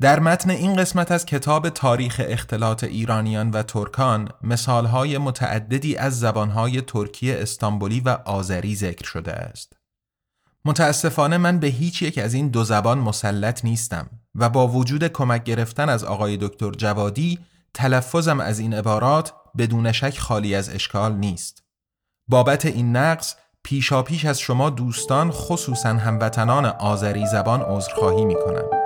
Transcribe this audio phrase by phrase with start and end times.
[0.00, 6.80] در متن این قسمت از کتاب تاریخ اختلاط ایرانیان و ترکان مثالهای متعددی از زبانهای
[6.80, 9.72] ترکی استانبولی و آذری ذکر شده است.
[10.64, 15.44] متاسفانه من به هیچ یک از این دو زبان مسلط نیستم و با وجود کمک
[15.44, 17.38] گرفتن از آقای دکتر جوادی
[17.74, 21.62] تلفظم از این عبارات بدون شک خالی از اشکال نیست.
[22.28, 23.34] بابت این نقص
[23.64, 28.85] پیشا پیش از شما دوستان خصوصا هموطنان آذری زبان عذرخواهی می کنم.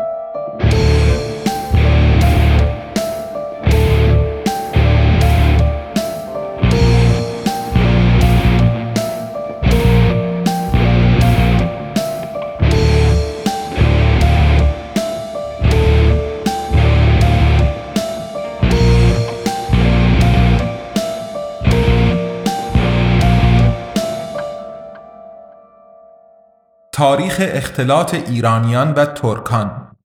[27.01, 29.97] تاریخ اختلاط ایرانیان و ترکان.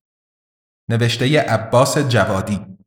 [0.91, 2.79] نوشته عباس جوادی.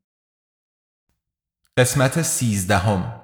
[1.78, 3.22] قسمت سیزدهم.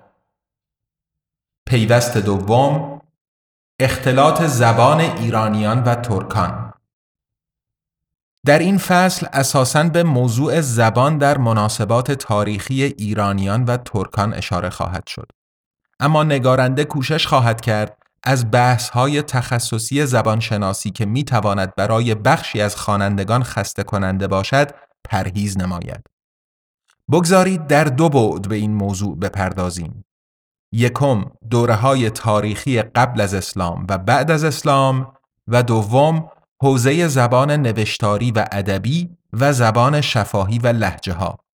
[1.66, 3.02] پیوست دوم
[3.80, 6.74] اختلاط زبان ایرانیان و ترکان.
[8.46, 15.08] در این فصل اساساً به موضوع زبان در مناسبات تاریخی ایرانیان و ترکان اشاره خواهد
[15.08, 15.32] شد.
[16.00, 22.62] اما نگارنده کوشش خواهد کرد از بحث های تخصصی زبانشناسی که می تواند برای بخشی
[22.62, 24.72] از خوانندگان خسته کننده باشد
[25.04, 26.06] پرهیز نماید.
[27.12, 30.06] بگذارید در دو بعد به این موضوع بپردازیم.
[30.72, 35.14] یکم دوره های تاریخی قبل از اسلام و بعد از اسلام
[35.48, 36.30] و دوم
[36.62, 41.45] حوزه زبان نوشتاری و ادبی و زبان شفاهی و لحجه ها.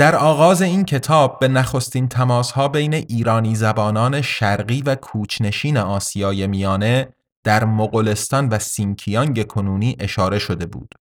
[0.00, 7.14] در آغاز این کتاب به نخستین تماسها بین ایرانی زبانان شرقی و کوچنشین آسیای میانه
[7.44, 10.94] در مغولستان و سینکیانگ کنونی اشاره شده بود.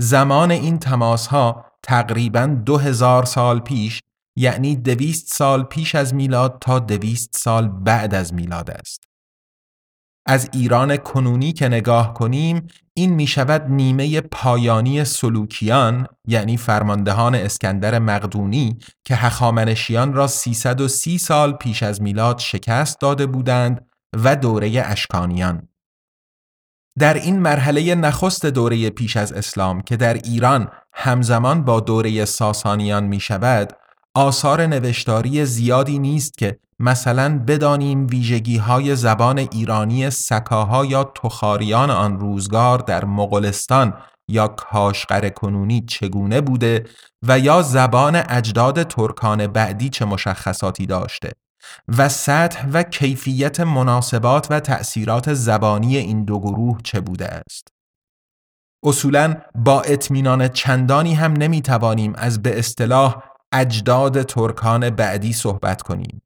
[0.00, 4.02] زمان این تماسها تقریبا دو هزار سال پیش
[4.36, 9.05] یعنی دویست سال پیش از میلاد تا دویست سال بعد از میلاد است.
[10.26, 17.98] از ایران کنونی که نگاه کنیم این می شود نیمه پایانی سلوکیان یعنی فرماندهان اسکندر
[17.98, 23.86] مقدونی که هخامنشیان را 330 سال پیش از میلاد شکست داده بودند
[24.24, 25.68] و دوره اشکانیان.
[26.98, 33.04] در این مرحله نخست دوره پیش از اسلام که در ایران همزمان با دوره ساسانیان
[33.04, 33.72] می شود
[34.14, 42.18] آثار نوشتاری زیادی نیست که مثلا بدانیم ویژگی های زبان ایرانی سکاها یا تخاریان آن
[42.18, 43.94] روزگار در مغولستان
[44.28, 46.84] یا کاشقر کنونی چگونه بوده
[47.22, 51.32] و یا زبان اجداد ترکان بعدی چه مشخصاتی داشته
[51.98, 57.68] و سطح و کیفیت مناسبات و تأثیرات زبانی این دو گروه چه بوده است.
[58.84, 63.22] اصولا با اطمینان چندانی هم نمی‌توانیم از به اصطلاح
[63.52, 66.22] اجداد ترکان بعدی صحبت کنیم.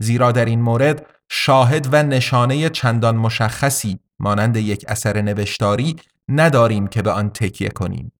[0.00, 5.96] زیرا در این مورد شاهد و نشانه چندان مشخصی مانند یک اثر نوشتاری
[6.28, 8.12] نداریم که به آن تکیه کنیم.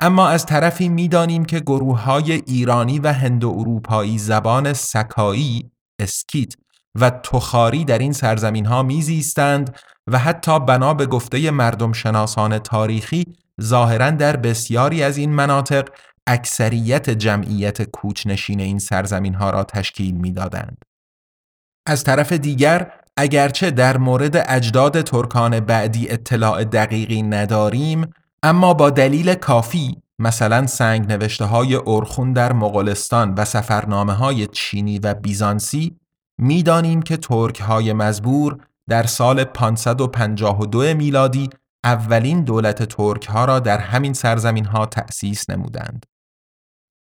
[0.00, 6.54] اما از طرفی می‌دانیم که گروه های ایرانی و هند اروپایی زبان سکایی، اسکیت
[7.00, 13.24] و تخاری در این سرزمین ها میزیستند و حتی بنا به گفته مردم شناسان تاریخی
[13.62, 15.88] ظاهرا در بسیاری از این مناطق
[16.26, 20.84] اکثریت جمعیت کوچنشین این سرزمین ها را تشکیل می‌دادند.
[21.86, 28.10] از طرف دیگر اگرچه در مورد اجداد ترکان بعدی اطلاع دقیقی نداریم
[28.42, 34.98] اما با دلیل کافی مثلا سنگ نوشته های ارخون در مغولستان و سفرنامه های چینی
[34.98, 35.96] و بیزانسی
[36.38, 38.58] می‌دانیم که ترک های مزبور
[38.88, 41.50] در سال 552 میلادی
[41.84, 46.06] اولین دولت ترک ها را در همین سرزمین ها تأسیس نمودند.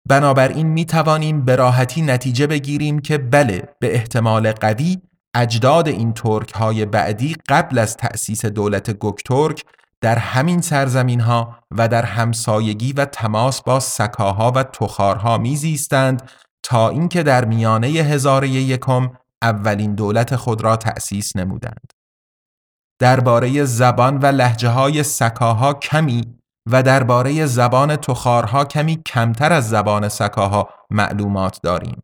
[0.09, 4.99] بنابراین می توانیم به راحتی نتیجه بگیریم که بله به احتمال قوی
[5.35, 9.65] اجداد این ترک های بعدی قبل از تأسیس دولت گوک‌ترک
[10.01, 16.31] در همین سرزمین ها و در همسایگی و تماس با سکاها و تخارها میزیستند
[16.63, 19.11] تا اینکه در میانه هزاره یکم
[19.43, 21.93] اولین دولت خود را تأسیس نمودند.
[22.99, 26.40] درباره زبان و لحجه های سکاها کمی
[26.73, 32.03] و درباره زبان تخارها کمی کمتر از زبان سکاها معلومات داریم.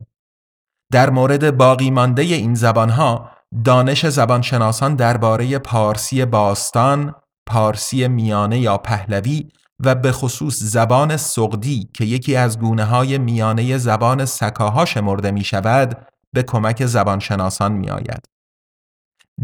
[0.91, 3.31] در مورد باقی مانده این زبانها
[3.63, 7.15] دانش زبانشناسان درباره پارسی باستان،
[7.45, 9.49] پارسی میانه یا پهلوی
[9.83, 15.43] و به خصوص زبان سقدی که یکی از گونه های میانه زبان سکاها شمرده می
[15.43, 18.25] شود به کمک زبانشناسان می آید.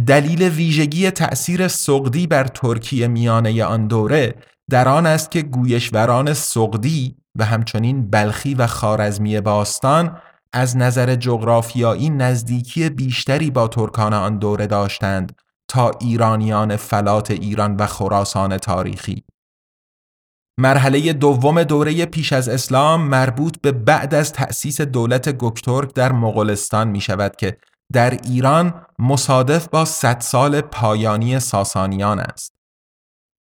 [0.07, 4.35] دلیل ویژگی تأثیر سقدی بر ترکیه میانه آن دوره
[4.69, 10.17] در آن است که گویشوران سقدی و همچنین بلخی و خارزمی باستان
[10.53, 15.35] از نظر جغرافیایی نزدیکی بیشتری با ترکان آن دوره داشتند
[15.67, 19.23] تا ایرانیان فلات ایران و خراسان تاریخی
[20.59, 26.87] مرحله دوم دوره پیش از اسلام مربوط به بعد از تأسیس دولت گکترک در مغولستان
[26.87, 27.57] می شود که
[27.93, 32.53] در ایران مصادف با صد سال پایانی ساسانیان است.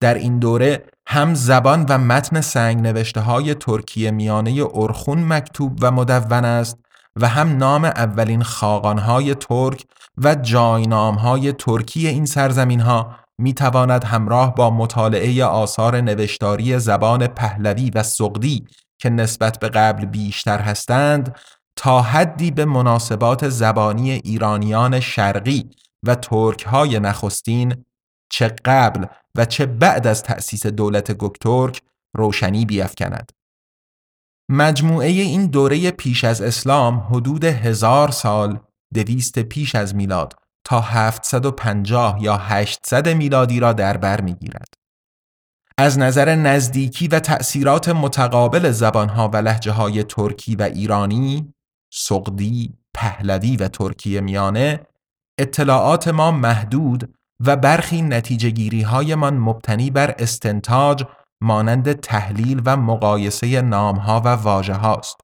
[0.01, 5.91] در این دوره هم زبان و متن سنگ نوشته های ترکیه میانه ارخون مکتوب و
[5.91, 6.79] مدون است
[7.17, 9.85] و هم نام اولین خاقانهای ترک
[10.19, 17.91] و جاینامهای ترکی این سرزمین ها می تواند همراه با مطالعه آثار نوشتاری زبان پهلوی
[17.95, 18.67] و سقدی
[18.99, 21.37] که نسبت به قبل بیشتر هستند
[21.77, 25.71] تا حدی به مناسبات زبانی ایرانیان شرقی
[26.07, 27.85] و ترک های نخستین
[28.31, 29.07] چه قبل
[29.37, 31.83] و چه بعد از تأسیس دولت گکترک
[32.17, 33.33] روشنی بیافکند.
[34.51, 38.61] مجموعه این دوره پیش از اسلام حدود هزار سال
[38.95, 40.35] دویست پیش از میلاد
[40.65, 44.75] تا 750 یا 800 میلادی را در بر می‌گیرد.
[45.79, 51.55] از نظر نزدیکی و تأثیرات متقابل زبانها و لحجه های ترکی و ایرانی،
[51.93, 54.87] سقدی، پهلوی و ترکیه میانه
[55.39, 57.15] اطلاعات ما محدود
[57.47, 61.05] و برخی نتیجه گیری من مبتنی بر استنتاج
[61.43, 65.21] مانند تحلیل و مقایسه نامها و واژه هاست.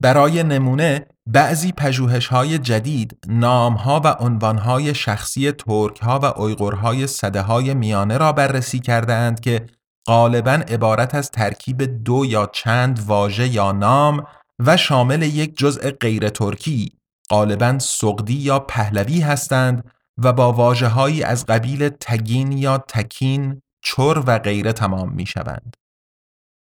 [0.00, 7.42] برای نمونه بعضی پژوهش های جدید نامها و عنوانهای شخصی ترک ها و اویغورهای صده
[7.42, 9.66] های میانه را بررسی کرده اند که
[10.08, 14.26] غالبا عبارت از ترکیب دو یا چند واژه یا نام
[14.58, 16.92] و شامل یک جزء غیر ترکی
[17.30, 24.38] غالبا سقدی یا پهلوی هستند و با واجه از قبیل تگین یا تکین، چر و
[24.38, 25.76] غیره تمام می شوند.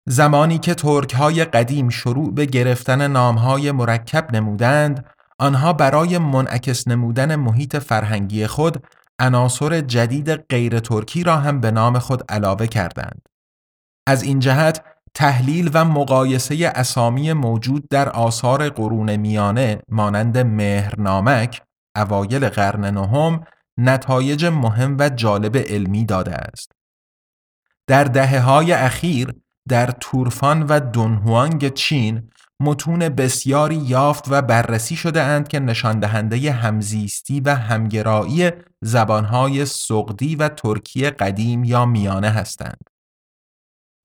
[0.08, 5.06] زمانی که ترک های قدیم شروع به گرفتن نامهای مرکب نمودند،
[5.38, 8.86] آنها برای منعکس نمودن محیط فرهنگی خود
[9.18, 13.22] عناصر جدید غیر ترکی را هم به نام خود علاوه کردند.
[14.06, 14.84] از این جهت
[15.14, 21.62] تحلیل و مقایسه اسامی موجود در آثار قرون میانه مانند مهرنامک
[21.96, 23.44] اوایل قرن نهم
[23.78, 26.72] نتایج مهم و جالب علمی داده است.
[27.86, 29.34] در دهه های اخیر
[29.68, 36.52] در تورفان و دونهوانگ چین متون بسیاری یافت و بررسی شده اند که نشان دهنده
[36.52, 38.50] همزیستی و همگرایی
[38.82, 42.90] زبانهای سقدی و ترکی قدیم یا میانه هستند.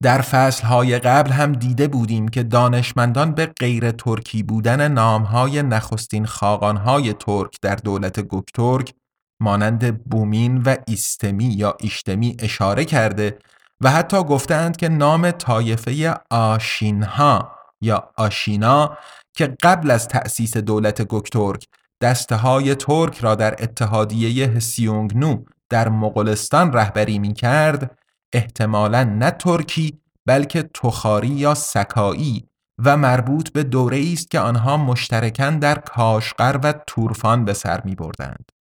[0.05, 7.13] در فصلهای قبل هم دیده بودیم که دانشمندان به غیر ترکی بودن نامهای نخستین خاقانهای
[7.13, 8.93] ترک در دولت گکترک
[9.39, 13.37] مانند بومین و ایستمی یا ایشتمی اشاره کرده
[13.81, 18.97] و حتی گفتند که نام طایفه آشینها یا آشینا
[19.33, 21.67] که قبل از تأسیس دولت گکترک
[22.01, 30.01] دسته های ترک را در اتحادیه هسیونگنو در مغولستان رهبری می کرد احتمالا نه ترکی
[30.25, 32.47] بلکه تخاری یا سکایی
[32.83, 37.95] و مربوط به دوره است که آنها مشترکاً در کاشقر و تورفان به سر می
[37.95, 38.51] بردند.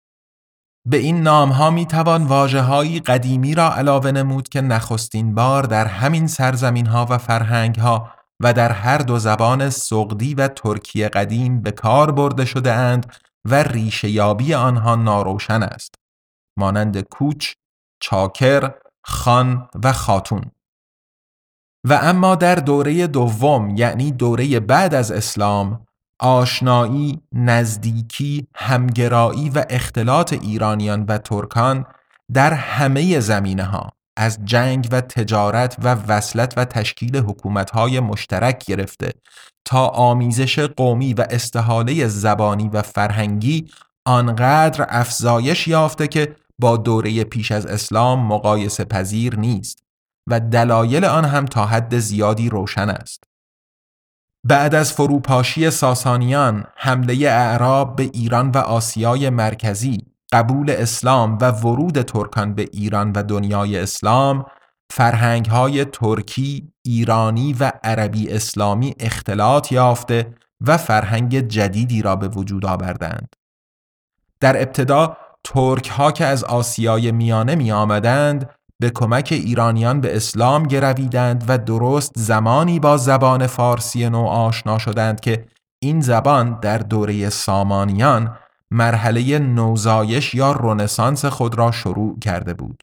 [0.89, 5.63] به این نام ها می توان واجه های قدیمی را علاوه نمود که نخستین بار
[5.63, 8.11] در همین سرزمین ها و فرهنگ ها
[8.41, 13.13] و در هر دو زبان سقدی و ترکی قدیم به کار برده شده اند
[13.45, 15.95] و ریشه یابی آنها ناروشن است.
[16.59, 17.53] مانند کوچ،
[18.03, 18.75] چاکر،
[19.05, 20.43] خان و خاتون.
[21.85, 25.87] و اما در دوره دوم یعنی دوره بعد از اسلام
[26.21, 31.87] آشنایی، نزدیکی، همگرایی و اختلاط ایرانیان و ترکان
[32.33, 39.13] در همه زمینه ها از جنگ و تجارت و وصلت و تشکیل حکومتهای مشترک گرفته
[39.65, 43.71] تا آمیزش قومی و استحاله زبانی و فرهنگی
[44.07, 49.85] آنقدر افزایش یافته که با دوره پیش از اسلام مقایسه پذیر نیست
[50.27, 53.25] و دلایل آن هم تا حد زیادی روشن است.
[54.45, 62.03] بعد از فروپاشی ساسانیان، حمله اعراب به ایران و آسیای مرکزی، قبول اسلام و ورود
[62.03, 64.47] ترکان به ایران و دنیای اسلام،
[64.91, 72.67] فرهنگ های ترکی، ایرانی و عربی اسلامی اختلاط یافته و فرهنگ جدیدی را به وجود
[72.67, 73.37] آوردند.
[74.41, 80.63] در ابتدا ترک ها که از آسیای میانه می آمدند به کمک ایرانیان به اسلام
[80.63, 85.47] گرویدند و درست زمانی با زبان فارسی نو آشنا شدند که
[85.83, 88.37] این زبان در دوره سامانیان
[88.71, 92.83] مرحله نوزایش یا رونسانس خود را شروع کرده بود.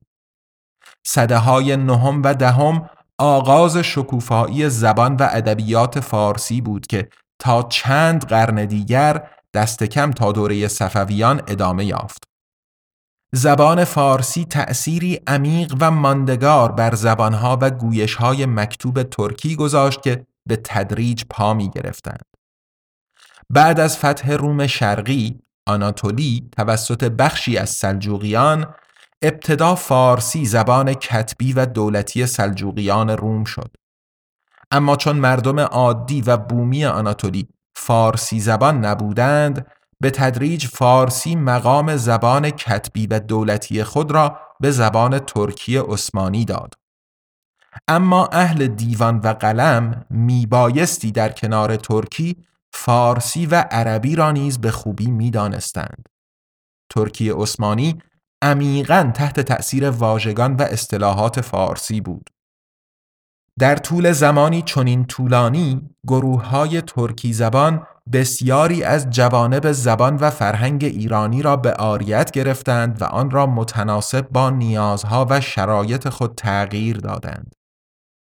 [1.05, 8.25] صده های نهم و دهم آغاز شکوفایی زبان و ادبیات فارسی بود که تا چند
[8.25, 12.30] قرن دیگر دست کم تا دوره صفویان ادامه یافت.
[13.33, 20.55] زبان فارسی تأثیری عمیق و ماندگار بر زبانها و گویشهای مکتوب ترکی گذاشت که به
[20.63, 22.25] تدریج پا می گرفتند.
[23.49, 28.73] بعد از فتح روم شرقی، آناتولی توسط بخشی از سلجوقیان
[29.21, 33.75] ابتدا فارسی زبان کتبی و دولتی سلجوقیان روم شد.
[34.71, 39.71] اما چون مردم عادی و بومی آناتولی فارسی زبان نبودند
[40.01, 46.73] به تدریج فارسی مقام زبان کتبی و دولتی خود را به زبان ترکی عثمانی داد.
[47.87, 52.37] اما اهل دیوان و قلم میبایستی در کنار ترکی
[52.73, 56.09] فارسی و عربی را نیز به خوبی می‌دانستند.
[56.89, 58.01] ترکی عثمانی
[58.41, 62.29] عمیقا تحت تأثیر واژگان و اصطلاحات فارسی بود.
[63.59, 70.83] در طول زمانی چنین طولانی گروه های ترکی زبان بسیاری از جوانب زبان و فرهنگ
[70.83, 76.97] ایرانی را به آریت گرفتند و آن را متناسب با نیازها و شرایط خود تغییر
[76.97, 77.55] دادند.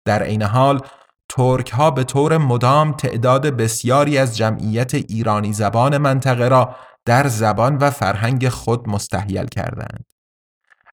[0.05, 0.81] در عین حال
[1.29, 7.77] ترک ها به طور مدام تعداد بسیاری از جمعیت ایرانی زبان منطقه را در زبان
[7.77, 10.05] و فرهنگ خود مستحیل کردند.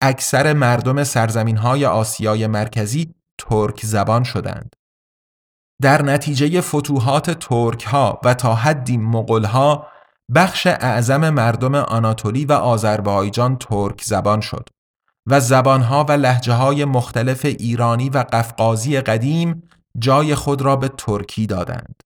[0.01, 4.77] اکثر مردم سرزمین های آسیای مرکزی ترک زبان شدند.
[5.83, 9.87] در نتیجه فتوحات ترک ها و تا حدی مغول ها
[10.35, 14.69] بخش اعظم مردم آناتولی و آذربایجان ترک زبان شد
[15.27, 19.63] و زبانها و لحجه های مختلف ایرانی و قفقازی قدیم
[19.99, 22.01] جای خود را به ترکی دادند.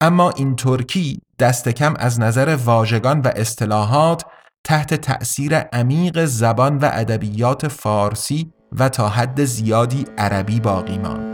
[0.00, 4.24] اما این ترکی دست کم از نظر واژگان و اصطلاحات
[4.64, 11.31] تحت تأثیر عمیق زبان و ادبیات فارسی و تا حد زیادی عربی باقی ماند.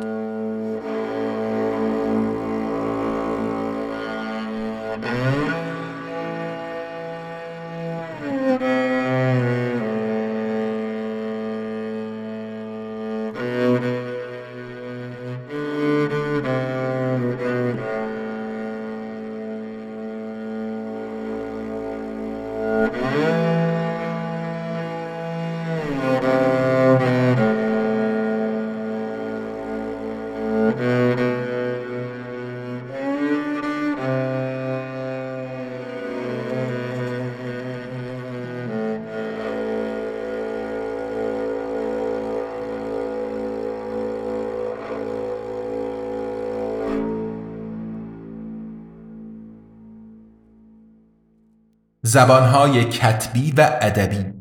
[52.08, 54.32] زبانهای کتبی و ادبی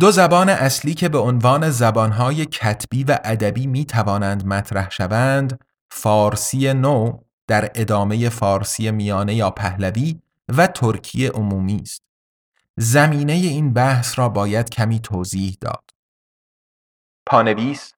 [0.00, 6.72] دو زبان اصلی که به عنوان زبانهای کتبی و ادبی می توانند مطرح شوند فارسی
[6.72, 12.02] نو در ادامه فارسی میانه یا پهلوی و ترکی عمومی است.
[12.76, 15.90] زمینه این بحث را باید کمی توضیح داد.
[17.26, 17.92] پانویس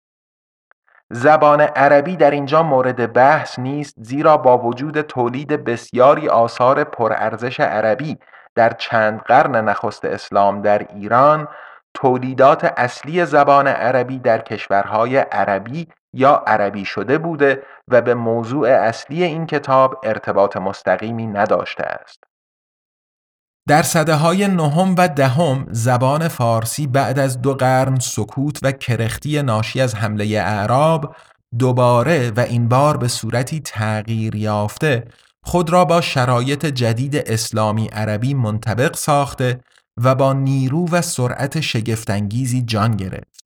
[1.12, 8.18] زبان عربی در اینجا مورد بحث نیست زیرا با وجود تولید بسیاری آثار پرارزش عربی
[8.54, 11.48] در چند قرن نخست اسلام در ایران
[11.94, 19.24] تولیدات اصلی زبان عربی در کشورهای عربی یا عربی شده بوده و به موضوع اصلی
[19.24, 22.29] این کتاب ارتباط مستقیمی نداشته است.
[23.68, 29.42] در صده های نهم و دهم زبان فارسی بعد از دو قرن سکوت و کرختی
[29.42, 31.16] ناشی از حمله اعراب
[31.58, 35.04] دوباره و این بار به صورتی تغییر یافته
[35.42, 39.60] خود را با شرایط جدید اسلامی عربی منطبق ساخته
[39.96, 43.44] و با نیرو و سرعت شگفتانگیزی جان گرفت.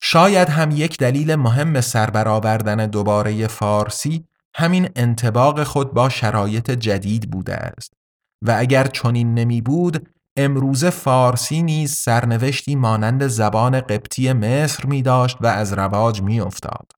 [0.00, 7.54] شاید هم یک دلیل مهم سربرآوردن دوباره فارسی همین انتباق خود با شرایط جدید بوده
[7.54, 7.99] است.
[8.42, 15.36] و اگر چنین نمی بود امروز فارسی نیز سرنوشتی مانند زبان قبطی مصر می داشت
[15.40, 16.92] و از رواج می افتاد.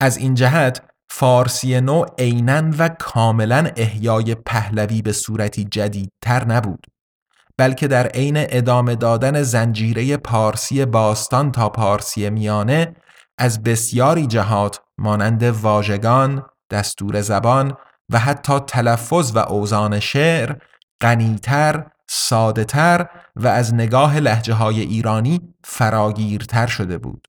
[0.00, 6.86] از این جهت فارسی نو عینا و کاملا احیای پهلوی به صورتی جدیدتر نبود
[7.58, 12.96] بلکه در عین ادامه دادن زنجیره پارسی باستان تا پارسی میانه
[13.38, 17.76] از بسیاری جهات مانند واژگان، دستور زبان
[18.10, 20.56] و حتی تلفظ و اوزان شعر
[21.00, 27.28] غنیتر، سادهتر و از نگاه لحجه های ایرانی فراگیرتر شده بود.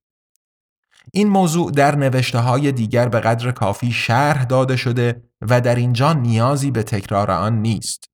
[1.13, 6.13] این موضوع در نوشته های دیگر به قدر کافی شرح داده شده و در اینجا
[6.13, 8.09] نیازی به تکرار آن نیست.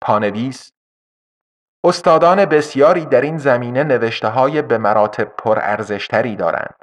[0.00, 0.72] پانویس
[1.84, 6.74] استادان بسیاری در این زمینه نوشته های به مراتب پرارزشتری دارند.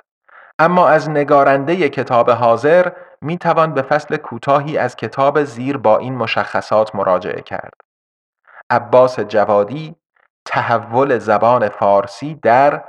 [0.60, 2.92] اما از نگارنده کتاب حاضر
[3.26, 7.74] می توان به فصل کوتاهی از کتاب زیر با این مشخصات مراجعه کرد.
[8.70, 9.96] عباس جوادی
[10.46, 12.84] تحول زبان فارسی در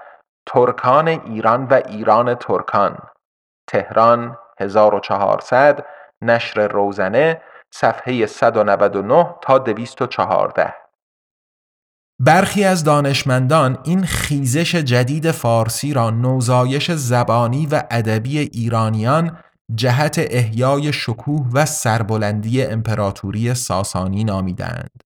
[0.46, 2.98] ترکان ایران و ایران ترکان
[3.66, 5.86] تهران 1400
[6.22, 10.74] نشر روزنه صفحه 199 تا 214
[12.20, 19.38] برخی از دانشمندان این خیزش جدید فارسی را نوزایش زبانی و ادبی ایرانیان
[19.74, 25.02] جهت احیای شکوه و سربلندی امپراتوری ساسانی نامیدند.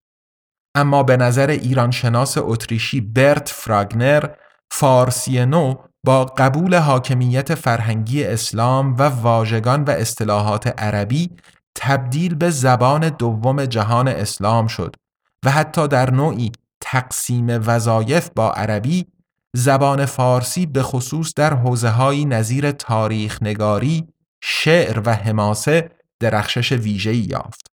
[0.74, 4.28] اما به نظر ایرانشناس اتریشی برت فراگنر
[4.70, 5.74] فارسی نو
[6.04, 11.30] با قبول حاکمیت فرهنگی اسلام و واژگان و اصطلاحات عربی
[11.74, 14.96] تبدیل به زبان دوم جهان اسلام شد
[15.44, 19.06] و حتی در نوعی تقسیم وظایف با عربی
[19.56, 24.08] زبان فارسی به خصوص در حوزه نظیر تاریخ نگاری،
[24.42, 27.66] شعر و حماسه درخشش ویژه‌ای یافت.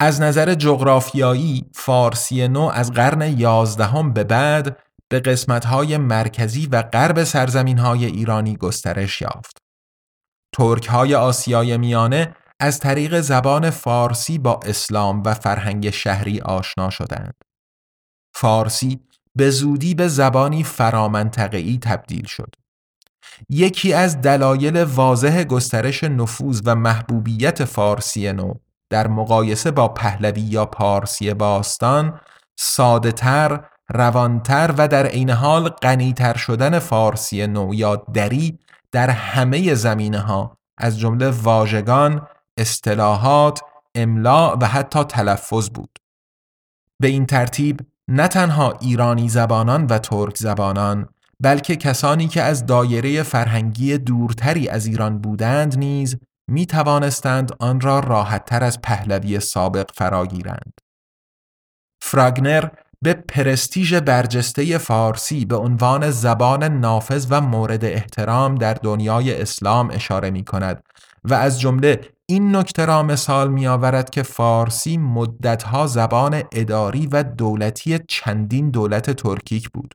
[0.00, 7.24] از نظر جغرافیایی فارسی نو از قرن یازدهم به بعد به قسمت‌های مرکزی و غرب
[7.24, 9.56] سرزمین‌های ایرانی گسترش یافت.
[10.56, 17.34] ترک‌های آسیای میانه از طریق زبان فارسی با اسلام و فرهنگ شهری آشنا شدند.
[18.34, 19.00] فارسی
[19.36, 22.54] به زودی به زبانی فرامنطقه‌ای تبدیل شد.
[23.48, 28.54] یکی از دلایل واضح گسترش نفوذ و محبوبیت فارسی نو
[28.90, 32.20] در مقایسه با پهلوی یا پارسی باستان
[32.56, 38.58] ساده تر، روانتر و در عین حال غنیتر شدن فارسی نو یا دری
[38.92, 43.60] در همه زمینه ها از جمله واژگان، اصطلاحات،
[43.94, 45.98] املا و حتی تلفظ بود.
[47.00, 51.08] به این ترتیب نه تنها ایرانی زبانان و ترک زبانان
[51.42, 56.16] بلکه کسانی که از دایره فرهنگی دورتری از ایران بودند نیز
[56.50, 60.80] می توانستند آن را راحتتر از پهلوی سابق فراگیرند.
[62.02, 62.68] فراگنر
[63.02, 70.30] به پرستیژ برجسته فارسی به عنوان زبان نافذ و مورد احترام در دنیای اسلام اشاره
[70.30, 70.82] می کند
[71.24, 77.22] و از جمله این نکته را مثال می آورد که فارسی مدتها زبان اداری و
[77.22, 79.94] دولتی چندین دولت ترکیک بود.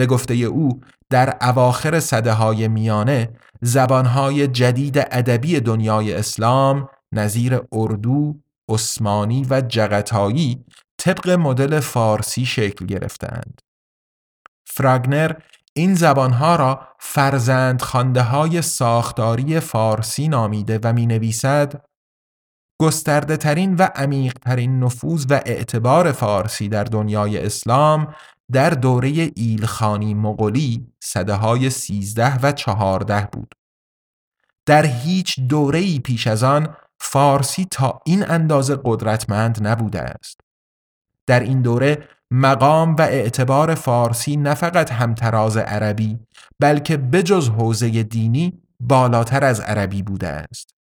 [0.00, 3.30] به گفته او در اواخر صده های میانه
[3.62, 8.36] زبانهای جدید ادبی دنیای اسلام نظیر اردو،
[8.68, 10.64] عثمانی و جغتایی
[10.98, 13.60] طبق مدل فارسی شکل گرفتند.
[14.66, 15.32] فراگنر
[15.72, 21.84] این زبانها را فرزند خانده های ساختاری فارسی نامیده و می نویسد
[22.80, 28.14] گسترده ترین و عمیق ترین نفوذ و اعتبار فارسی در دنیای اسلام
[28.52, 33.54] در دوره ایلخانی مغولی صده های سیزده و چهارده بود.
[34.66, 40.40] در هیچ دوره پیش از آن فارسی تا این اندازه قدرتمند نبوده است.
[41.26, 46.18] در این دوره مقام و اعتبار فارسی نه فقط همتراز عربی
[46.60, 50.74] بلکه بجز حوزه دینی بالاتر از عربی بوده است.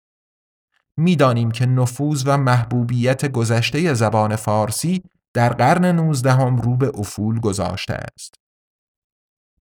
[0.97, 5.03] می‌دانیم که نفوذ و محبوبیت گذشته زبان فارسی
[5.34, 8.34] در قرن نوزدهم رو به افول گذاشته است.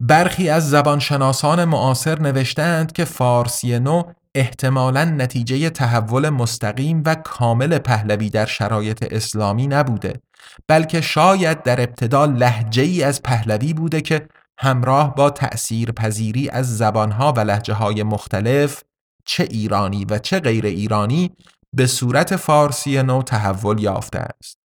[0.00, 4.02] برخی از زبانشناسان معاصر نوشتند که فارسی نو
[4.35, 10.20] احتمالاً نتیجه تحول مستقیم و کامل پهلوی در شرایط اسلامی نبوده
[10.68, 16.76] بلکه شاید در ابتدا لحجه ای از پهلوی بوده که همراه با تأثیر پذیری از
[16.76, 18.83] زبانها و لحجه های مختلف
[19.24, 21.37] چه ایرانی و چه غیر ایرانی
[21.72, 24.65] به صورت فارسی نو تحول یافته است.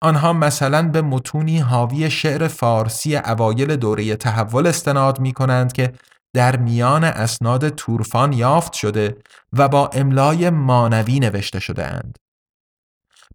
[0.00, 5.92] آنها مثلا به متونی حاوی شعر فارسی اوایل دوره تحول استناد می کنند که
[6.34, 9.16] در میان اسناد تورفان یافت شده
[9.52, 12.18] و با املای مانوی نوشته شده اند.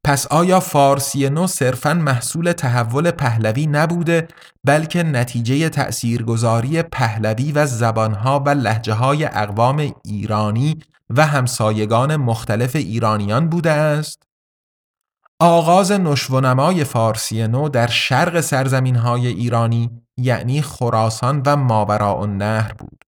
[0.04, 4.28] پس آیا فارسی نو صرفا محصول تحول پهلوی نبوده
[4.64, 13.50] بلکه نتیجه تأثیرگذاری پهلوی و زبانها و لحجه های اقوام ایرانی و همسایگان مختلف ایرانیان
[13.50, 14.24] بوده است؟
[15.44, 23.06] آغاز نشونمای فارسی نو در شرق سرزمین های ایرانی یعنی خراسان و ماوراء النهر بود.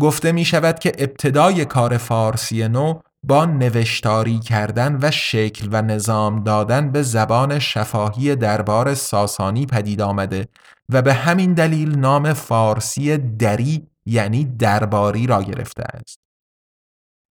[0.00, 6.44] گفته می شود که ابتدای کار فارسی نو با نوشتاری کردن و شکل و نظام
[6.44, 10.48] دادن به زبان شفاهی دربار ساسانی پدید آمده
[10.88, 16.29] و به همین دلیل نام فارسی دری یعنی درباری را گرفته است.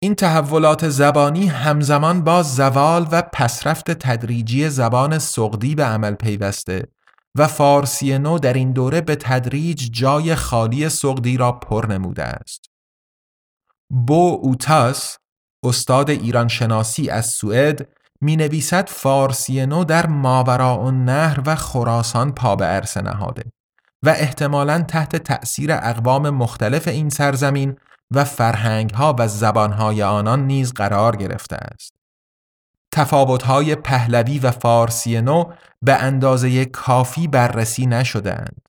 [0.01, 6.89] این تحولات زبانی همزمان با زوال و پسرفت تدریجی زبان سقدی به عمل پیوسته
[7.39, 12.65] و فارسی نو در این دوره به تدریج جای خالی سقدی را پر نموده است.
[14.07, 15.17] بو اوتاس
[15.65, 17.89] استاد ایران شناسی از سوئد
[18.21, 23.45] می نویسد فارسی نو در ماوراء نهر و خراسان پا به عرصه نهاده
[24.03, 27.77] و احتمالاً تحت تأثیر اقوام مختلف این سرزمین
[28.15, 31.95] و فرهنگ ها و زبان های آنان نیز قرار گرفته است.
[32.93, 38.69] تفاوت های پهلوی و فارسی نو به اندازه کافی بررسی نشدهاند.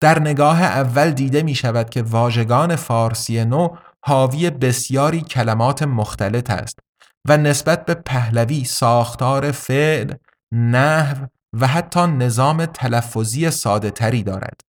[0.00, 3.68] در نگاه اول دیده می شود که واژگان فارسی نو
[4.00, 6.78] حاوی بسیاری کلمات مختلط است
[7.28, 10.14] و نسبت به پهلوی ساختار فعل،
[10.52, 11.26] نحو
[11.60, 14.60] و حتی نظام تلفظی ساده تری دارد.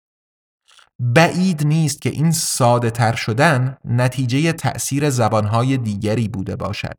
[0.99, 6.95] بعید نیست که این ساده تر شدن نتیجه تأثیر زبانهای دیگری بوده باشد.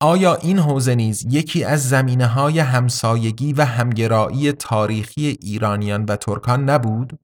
[0.00, 6.70] آیا این حوزه نیز یکی از زمینه های همسایگی و همگرایی تاریخی ایرانیان و ترکان
[6.70, 7.18] نبود؟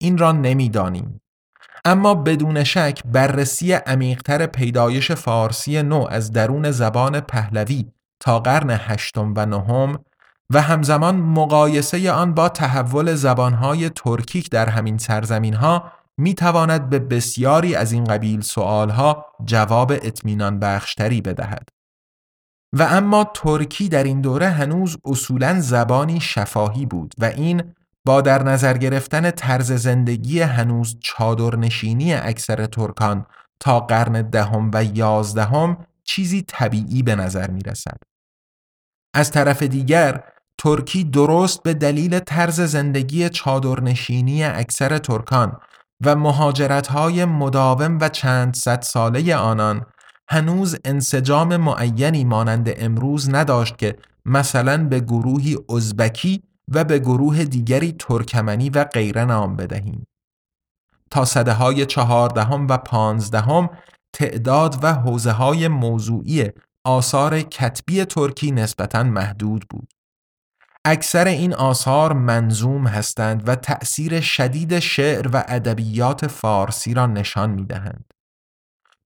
[0.00, 1.20] این را نمی‌دانیم.
[1.84, 7.84] اما بدون شک بررسی عمیقتر پیدایش فارسی نو از درون زبان پهلوی
[8.20, 10.04] تا قرن هشتم و نهم
[10.50, 16.98] و همزمان مقایسه آن با تحول زبانهای ترکیک در همین سرزمین ها می تواند به
[16.98, 21.68] بسیاری از این قبیل سوالها جواب اطمینان بخشتری بدهد.
[22.72, 28.42] و اما ترکی در این دوره هنوز اصولا زبانی شفاهی بود و این با در
[28.42, 33.26] نظر گرفتن طرز زندگی هنوز چادرنشینی اکثر ترکان
[33.60, 37.96] تا قرن دهم و یازدهم چیزی طبیعی به نظر می رسد.
[39.14, 40.22] از طرف دیگر
[40.62, 45.56] ترکی درست به دلیل طرز زندگی چادرنشینی اکثر ترکان
[46.04, 49.86] و مهاجرت‌های مداوم و چند صد ساله آنان
[50.28, 57.92] هنوز انسجام معینی مانند امروز نداشت که مثلا به گروهی ازبکی و به گروه دیگری
[57.92, 60.06] ترکمنی و غیره نام بدهیم.
[61.10, 63.70] تا صده های چهاردهم و پانزدهم
[64.12, 66.48] تعداد و حوزه های موضوعی
[66.84, 69.99] آثار کتبی ترکی نسبتا محدود بود.
[70.84, 77.64] اکثر این آثار منظوم هستند و تأثیر شدید شعر و ادبیات فارسی را نشان می
[77.64, 78.14] دهند.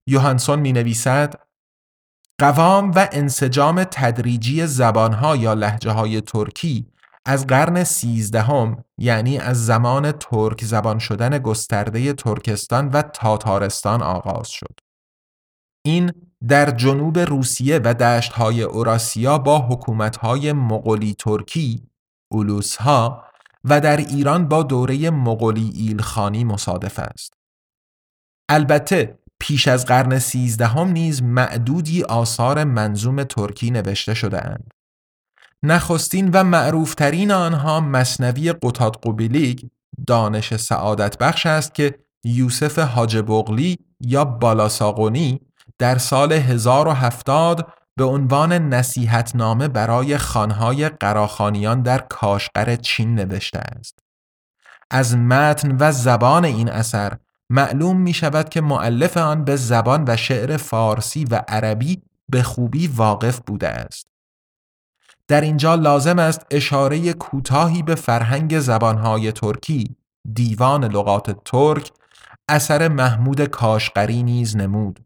[0.07, 1.35] یوهانسون می نویسد
[2.39, 6.87] قوام و انسجام تدریجی زبانها یا لحجه های ترکی
[7.27, 14.81] از قرن سیزدهم یعنی از زمان ترک زبان شدن گسترده ترکستان و تاتارستان آغاز شد.
[15.87, 16.13] این
[16.49, 21.83] در جنوب روسیه و دشتهای اوراسیا با حکومتهای مغولی ترکی
[22.33, 23.25] اولوسها
[23.65, 27.35] و در ایران با دوره مغولی ایلخانی مصادف است.
[28.49, 34.71] البته پیش از قرن سیزدهم نیز معدودی آثار منظوم ترکی نوشته شده اند.
[35.63, 39.61] نخستین و معروفترین آنها مصنوی قطاد قبیلیگ
[40.07, 45.41] دانش سعادت بخش است که یوسف حاج بغلی یا بالاساقونی
[45.79, 53.99] در سال 1070 به عنوان نصیحت نامه برای خانهای قراخانیان در کاشقر چین نوشته است.
[54.91, 57.17] از متن و زبان این اثر
[57.51, 62.87] معلوم می شود که معلف آن به زبان و شعر فارسی و عربی به خوبی
[62.87, 64.07] واقف بوده است.
[65.29, 69.97] در اینجا لازم است اشاره کوتاهی به فرهنگ زبانهای ترکی
[70.35, 71.93] دیوان لغات ترک
[72.49, 75.01] اثر محمود کاشقری نیز نمود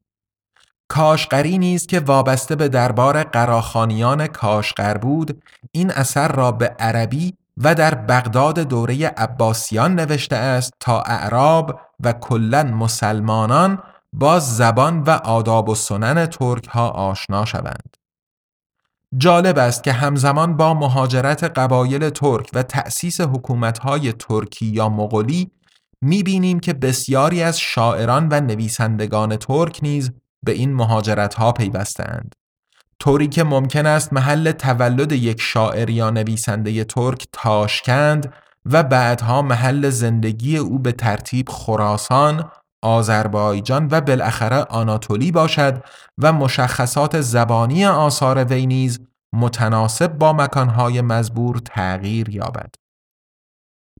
[0.88, 7.74] کاشقری نیز که وابسته به دربار قراخانیان کاشقر بود این اثر را به عربی و
[7.74, 15.68] در بغداد دوره عباسیان نوشته است تا اعراب و کلا مسلمانان با زبان و آداب
[15.68, 17.96] و سنن ترک ها آشنا شوند.
[19.16, 25.51] جالب است که همزمان با مهاجرت قبایل ترک و تأسیس حکومتهای ترکی یا مغولی
[26.01, 32.35] می‌بینیم که بسیاری از شاعران و نویسندگان ترک نیز به این مهاجرت ها پیوستند.
[32.98, 38.33] طوری که ممکن است محل تولد یک شاعر یا نویسنده ترک تاشکند
[38.66, 42.51] و بعدها محل زندگی او به ترتیب خراسان،
[42.83, 45.85] آذربایجان و بالاخره آناتولی باشد
[46.18, 49.01] و مشخصات زبانی آثار وی نیز
[49.33, 52.74] متناسب با مکانهای مزبور تغییر یابد.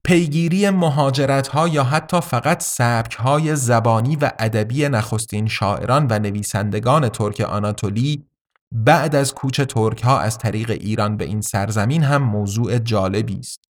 [0.03, 7.09] پیگیری مهاجرت ها یا حتی فقط سبک های زبانی و ادبی نخستین شاعران و نویسندگان
[7.09, 8.25] ترک آناتولی
[8.71, 13.63] بعد از کوچ ترک ها از طریق ایران به این سرزمین هم موضوع جالبی است.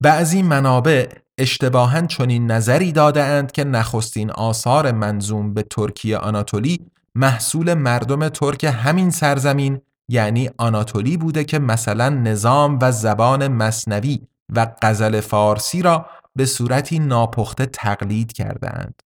[0.00, 6.78] بعضی منابع اشتباها چنین نظری دادهاند که نخستین آثار منظوم به ترکیه آناتولی
[7.14, 14.20] محصول مردم ترک همین سرزمین یعنی آناتولی بوده که مثلا نظام و زبان مصنوی
[14.56, 19.02] و غزل فارسی را به صورتی ناپخته تقلید کردهاند.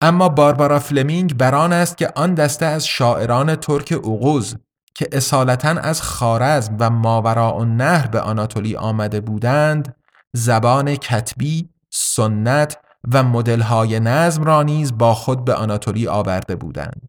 [0.00, 4.56] اما باربارا فلمینگ بر آن است که آن دسته از شاعران ترک اوغوز
[4.94, 9.96] که اصالتا از خوارزم و ماوراءالنهر به آناتولی آمده بودند
[10.32, 12.78] زبان کتبی، سنت
[13.12, 17.08] و مدلهای نظم را نیز با خود به آناتولی آورده بودند.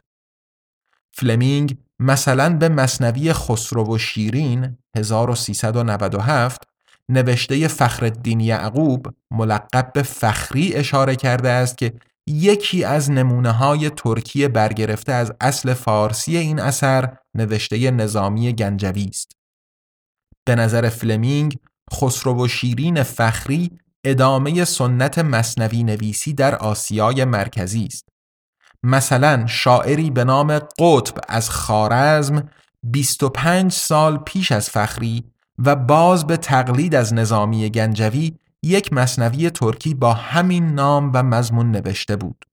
[1.13, 6.72] فلمینگ مثلا به مثنوی خسرو و شیرین 1397
[7.09, 11.93] نوشته فخرالدین یعقوب ملقب به فخری اشاره کرده است که
[12.27, 19.31] یکی از نمونه های ترکی برگرفته از اصل فارسی این اثر نوشته نظامی گنجوی است.
[20.45, 21.57] به نظر فلمینگ
[21.93, 23.71] خسرو و شیرین فخری
[24.05, 28.09] ادامه سنت مصنوی نویسی در آسیای مرکزی است.
[28.83, 32.49] مثلا شاعری به نام قطب از خارزم
[32.83, 39.93] 25 سال پیش از فخری و باز به تقلید از نظامی گنجوی یک مصنوی ترکی
[39.93, 42.45] با همین نام و مضمون نوشته بود.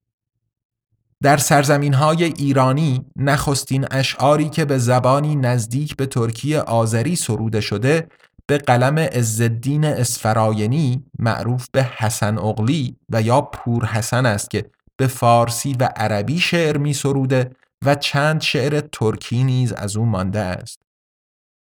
[1.22, 8.08] در سرزمین های ایرانی نخستین اشعاری که به زبانی نزدیک به ترکی آذری سروده شده
[8.46, 15.06] به قلم عزالدین اسفراینی معروف به حسن اغلی و یا پور حسن است که به
[15.06, 17.50] فارسی و عربی شعر می سروده
[17.84, 20.80] و چند شعر ترکی نیز از او مانده است.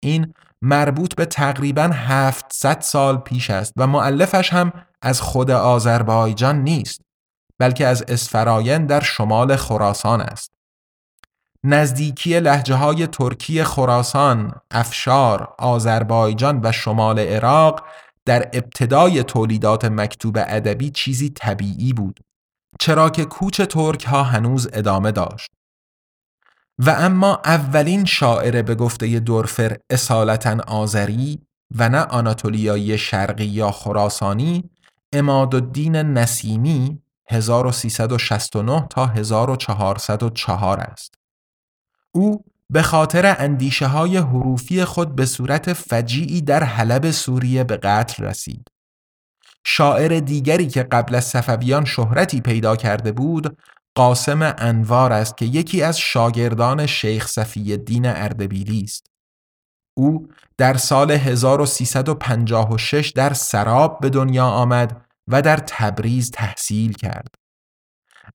[0.03, 7.01] این مربوط به تقریبا 700 سال پیش است و معلفش هم از خود آذربایجان نیست
[7.59, 10.51] بلکه از اسفراین در شمال خراسان است.
[11.65, 17.85] نزدیکی لحجه های ترکی خراسان، افشار، آذربایجان و شمال عراق
[18.25, 22.19] در ابتدای تولیدات مکتوب ادبی چیزی طبیعی بود
[22.79, 25.51] چرا که کوچ ترک ها هنوز ادامه داشت
[26.85, 31.39] و اما اولین شاعر به گفته دورفر اصالتا آذری
[31.75, 34.69] و نه آناتولیایی شرقی یا خراسانی
[35.13, 41.15] اماد الدین نسیمی 1369 تا 1404 است.
[42.11, 48.23] او به خاطر اندیشه های حروفی خود به صورت فجیعی در حلب سوریه به قتل
[48.23, 48.67] رسید.
[49.65, 53.57] شاعر دیگری که قبل از صفویان شهرتی پیدا کرده بود
[53.95, 59.05] قاسم انوار است که یکی از شاگردان شیخ صفی الدین اردبیلی است.
[59.97, 60.27] او
[60.57, 67.35] در سال 1356 در سراب به دنیا آمد و در تبریز تحصیل کرد.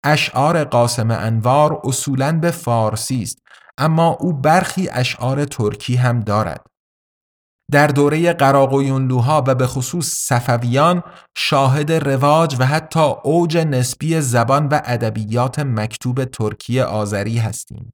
[0.04, 3.38] اشعار قاسم انوار اصولاً به فارسی است
[3.78, 6.66] اما او برخی اشعار ترکی هم دارد.
[7.72, 11.02] در دوره قراقویونلوها و به خصوص صفویان
[11.36, 17.92] شاهد رواج و حتی اوج نسبی زبان و ادبیات مکتوب ترکی آذری هستیم.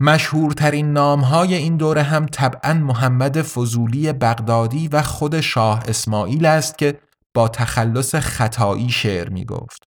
[0.00, 7.00] مشهورترین نامهای این دوره هم طبعا محمد فضولی بغدادی و خود شاه اسماعیل است که
[7.34, 9.82] با تخلص خطایی شعر می گفت.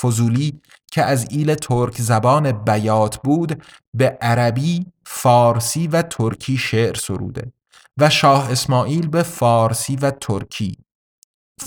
[0.00, 0.60] فضولی
[0.92, 3.62] که از ایل ترک زبان بیات بود
[3.94, 7.52] به عربی، فارسی و ترکی شعر سروده
[7.98, 10.76] و شاه اسماعیل به فارسی و ترکی.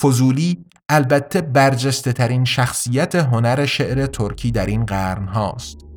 [0.02, 5.91] فضولی البته برجسته ترین شخصیت هنر شعر ترکی در این قرن هاست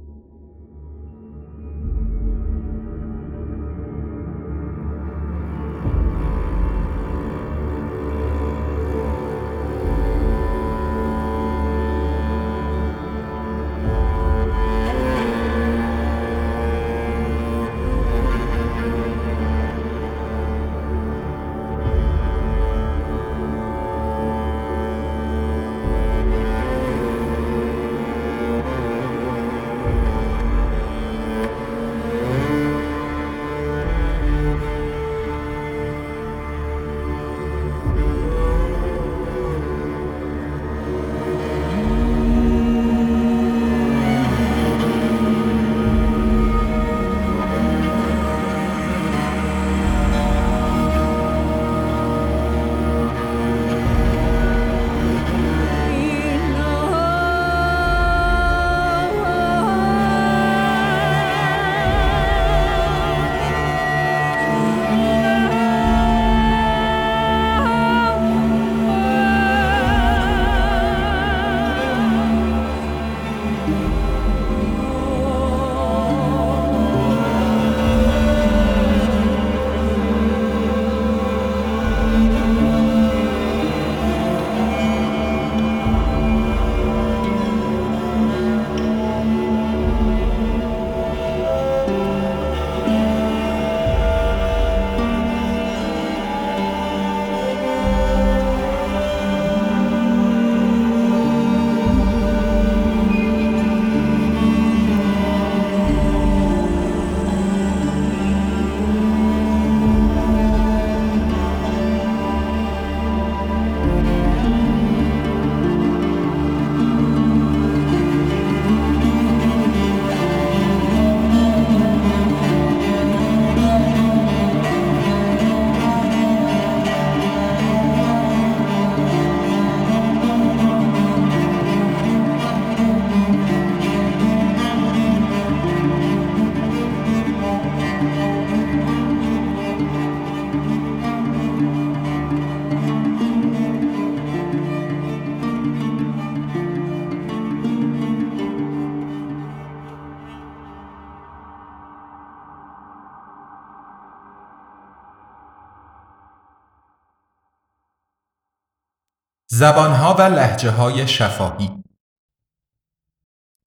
[159.56, 161.70] زبانها و لحجه های شفاهی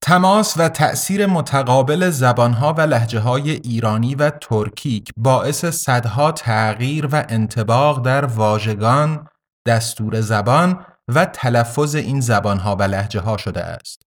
[0.02, 7.24] تماس و تأثیر متقابل زبانها و لحجه های ایرانی و ترکیک باعث صدها تغییر و
[7.28, 9.28] انتباق در واژگان،
[9.66, 14.02] دستور زبان و تلفظ این زبانها و لحجه ها شده است.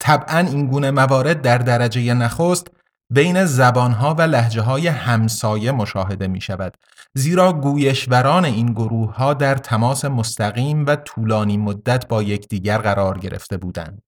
[0.00, 2.66] طبعا این گونه موارد در درجه نخست
[3.10, 6.76] بین زبانها و لحجه های همسایه مشاهده می شود
[7.16, 13.56] زیرا گویشوران این گروه ها در تماس مستقیم و طولانی مدت با یکدیگر قرار گرفته
[13.56, 14.02] بودند.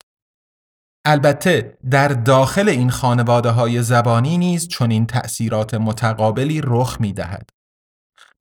[1.04, 7.50] البته در داخل این خانواده های زبانی نیز چنین تأثیرات متقابلی رخ می دهد.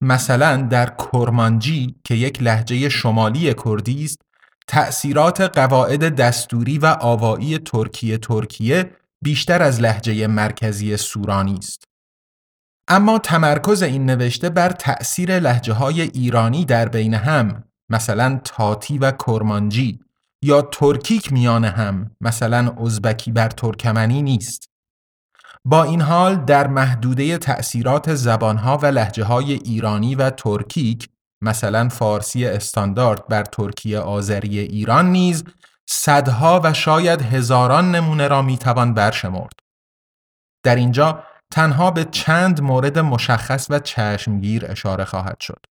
[0.02, 4.22] مثلا در کرمانجی که یک لحجه شمالی کردی است
[4.68, 8.92] تأثیرات قواعد دستوری و آوایی ترکیه ترکیه
[9.24, 11.84] بیشتر از لحجه مرکزی سورانی است.
[12.88, 19.12] اما تمرکز این نوشته بر تأثیر لحجه های ایرانی در بین هم مثلا تاتی و
[19.12, 20.00] کرمانجی
[20.44, 24.70] یا ترکیک میان هم مثلا ازبکی بر ترکمنی نیست.
[25.66, 31.10] با این حال در محدوده تأثیرات زبانها و لحجه های ایرانی و ترکیک
[31.42, 35.44] مثلا فارسی استاندارد بر ترکیه آذری ایران نیز
[35.90, 39.54] صدها و شاید هزاران نمونه را می‌توان برشمرد.
[40.64, 45.66] در اینجا تنها به چند مورد مشخص و چشمگیر اشاره خواهد شد.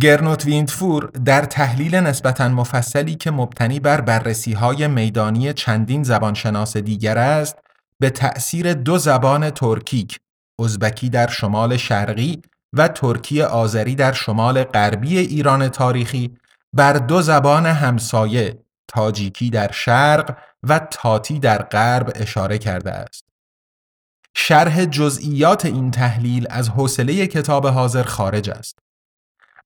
[0.00, 7.18] گرنوت ویندفور در تحلیل نسبتا مفصلی که مبتنی بر بررسی های میدانی چندین زبانشناس دیگر
[7.18, 7.58] است
[8.00, 10.20] به تأثیر دو زبان ترکیک
[10.62, 16.36] ازبکی در شمال شرقی و ترکی آذری در شمال غربی ایران تاریخی
[16.72, 23.31] بر دو زبان همسایه تاجیکی در شرق و تاتی در غرب اشاره کرده است.
[24.34, 28.78] شرح جزئیات این تحلیل از حوصله کتاب حاضر خارج است.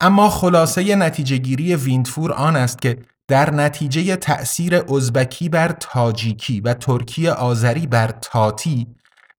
[0.00, 2.98] اما خلاصه نتیجه گیری ویندفور آن است که
[3.28, 8.86] در نتیجه تأثیر ازبکی بر تاجیکی و ترکی آذری بر تاتی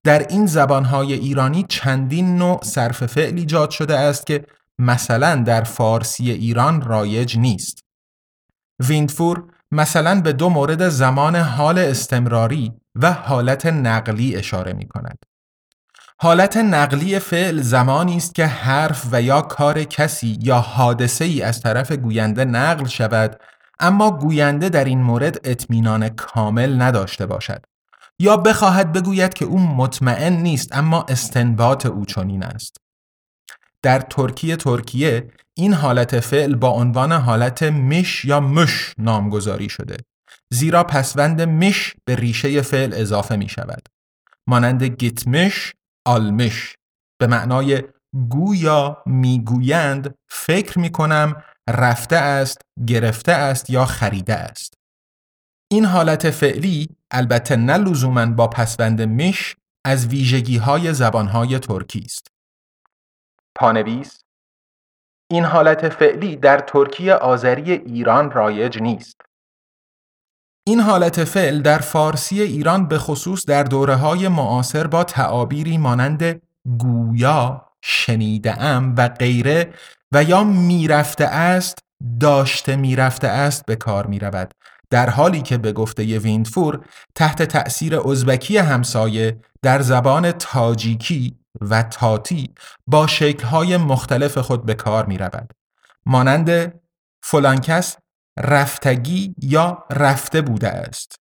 [0.04, 4.44] در این زبانهای ایرانی چندین نوع صرف فعل ایجاد شده است که
[4.78, 7.84] مثلا در فارسی ایران رایج نیست.
[8.80, 15.18] ویندفور مثلا به دو مورد زمان حال استمراری و حالت نقلی اشاره می کند.
[16.18, 21.60] حالت نقلی فعل زمانی است که حرف و یا کار کسی یا حادثه ای از
[21.60, 23.40] طرف گوینده نقل شود
[23.80, 27.66] اما گوینده در این مورد اطمینان کامل نداشته باشد
[28.18, 32.76] یا بخواهد بگوید که او مطمئن نیست اما استنباط او چنین است
[33.82, 39.96] در ترکیه ترکیه این حالت فعل با عنوان حالت مش یا مش نامگذاری شده
[40.52, 43.88] زیرا پسوند مش به ریشه فعل اضافه می شود
[44.48, 45.74] مانند گیتمش
[46.06, 46.76] آلمش
[47.20, 47.82] به معنای
[48.28, 54.74] گویا می‌گویند فکر می کنم رفته است گرفته است یا خریده است.
[55.72, 62.02] این حالت فعلی البته نه لزوما با پسوند مش از ویژگی های زبان های ترکی
[62.04, 62.26] است.
[63.54, 64.22] پانویس
[65.30, 69.25] این حالت فعلی در ترکیه آذری ایران رایج نیست.
[70.68, 76.40] این حالت فعل در فارسی ایران به خصوص در دوره های معاصر با تعابیری مانند
[76.78, 79.74] گویا، شنیده ام و غیره
[80.12, 81.78] و یا می‌رفته است،
[82.20, 84.54] داشته می‌رفته است به کار می رود.
[84.90, 86.80] در حالی که به گفته ویندفور
[87.14, 92.54] تحت تأثیر ازبکی همسایه در زبان تاجیکی و تاتی
[92.86, 95.52] با شکلهای مختلف خود به کار می رود.
[96.06, 96.80] مانند
[97.22, 97.96] فلان کس
[98.38, 101.16] رفتگی یا رفته بوده است.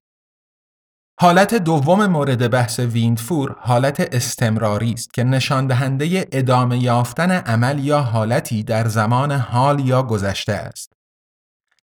[1.19, 8.01] حالت دوم مورد بحث ویندفور حالت استمراری است که نشان دهنده ادامه یافتن عمل یا
[8.01, 10.93] حالتی در زمان حال یا گذشته است.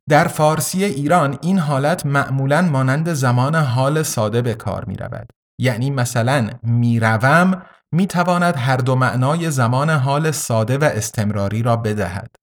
[0.08, 5.32] در فارسی ایران این حالت معمولا مانند زمان حال ساده به کار می رود.
[5.58, 7.62] یعنی مثلا می‌روم
[7.92, 12.41] می تواند هر دو معنای زمان حال ساده و استمراری را بدهد.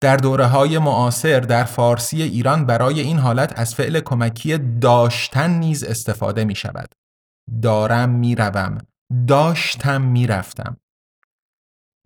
[0.00, 5.84] در دوره های معاصر در فارسی ایران برای این حالت از فعل کمکی داشتن نیز
[5.84, 6.88] استفاده می شود.
[7.62, 8.78] دارم می روم.
[9.26, 10.76] داشتم می رفتم.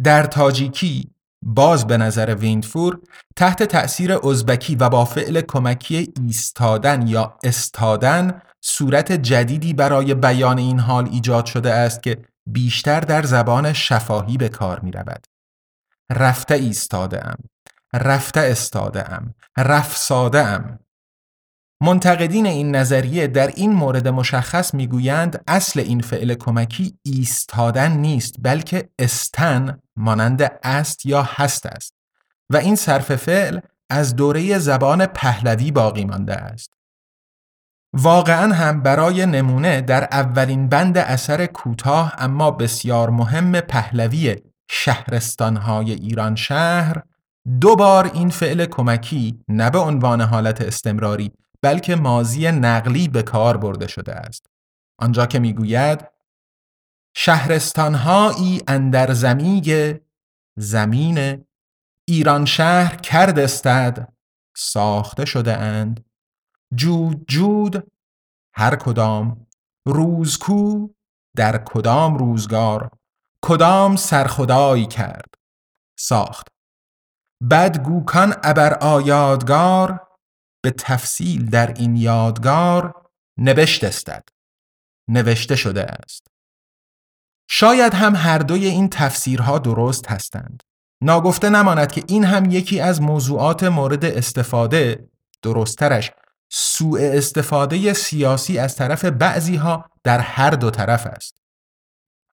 [0.05, 1.11] در تاجیکی
[1.43, 3.01] باز به نظر ویندفور
[3.37, 10.79] تحت تأثیر ازبکی و با فعل کمکی ایستادن یا استادن صورت جدیدی برای بیان این
[10.81, 15.27] حال ایجاد شده است که بیشتر در زبان شفاهی به کار می رود.
[16.11, 17.37] رفته ایستاده ام.
[17.95, 19.35] رفته استاده ام.
[19.59, 20.79] رفساده ام.
[21.83, 28.89] منتقدین این نظریه در این مورد مشخص می‌گویند اصل این فعل کمکی ایستادن نیست بلکه
[28.99, 31.95] استن مانند است یا هست است
[32.51, 33.61] و این صرف فعل
[33.91, 36.71] از دوره زبان پهلوی باقی مانده است.
[37.93, 44.37] واقعا هم برای نمونه در اولین بند اثر کوتاه اما بسیار مهم پهلوی
[44.71, 47.03] شهرستانهای ایران شهر
[47.61, 51.33] دو بار این فعل کمکی نه به عنوان حالت استمراری
[51.63, 54.47] بلکه مازی نقلی به کار برده شده است.
[54.99, 56.09] آنجا که می‌گوید
[57.17, 59.97] شهرستانهایی اندر زمیگ
[60.57, 61.45] زمین
[62.09, 64.13] ایران شهر کرد استد
[64.57, 66.05] ساخته شده اند
[66.75, 67.93] جود جود
[68.55, 69.47] هر کدام
[69.87, 70.89] روزکو
[71.37, 72.91] در کدام روزگار
[73.45, 75.35] کدام سرخدایی کرد
[75.99, 76.58] ساخت
[77.51, 80.09] بد گوکان ابر آیادگار
[80.63, 83.09] به تفصیل در این یادگار
[83.39, 84.29] نوشت استد
[85.09, 86.27] نوشته شده است.
[87.51, 90.63] شاید هم هر دوی این تفسیرها درست هستند.
[91.03, 95.09] ناگفته نماند که این هم یکی از موضوعات مورد استفاده
[95.43, 96.11] درستترش.
[96.51, 101.38] سوء استفاده سیاسی از طرف بعضی ها در هر دو طرف است.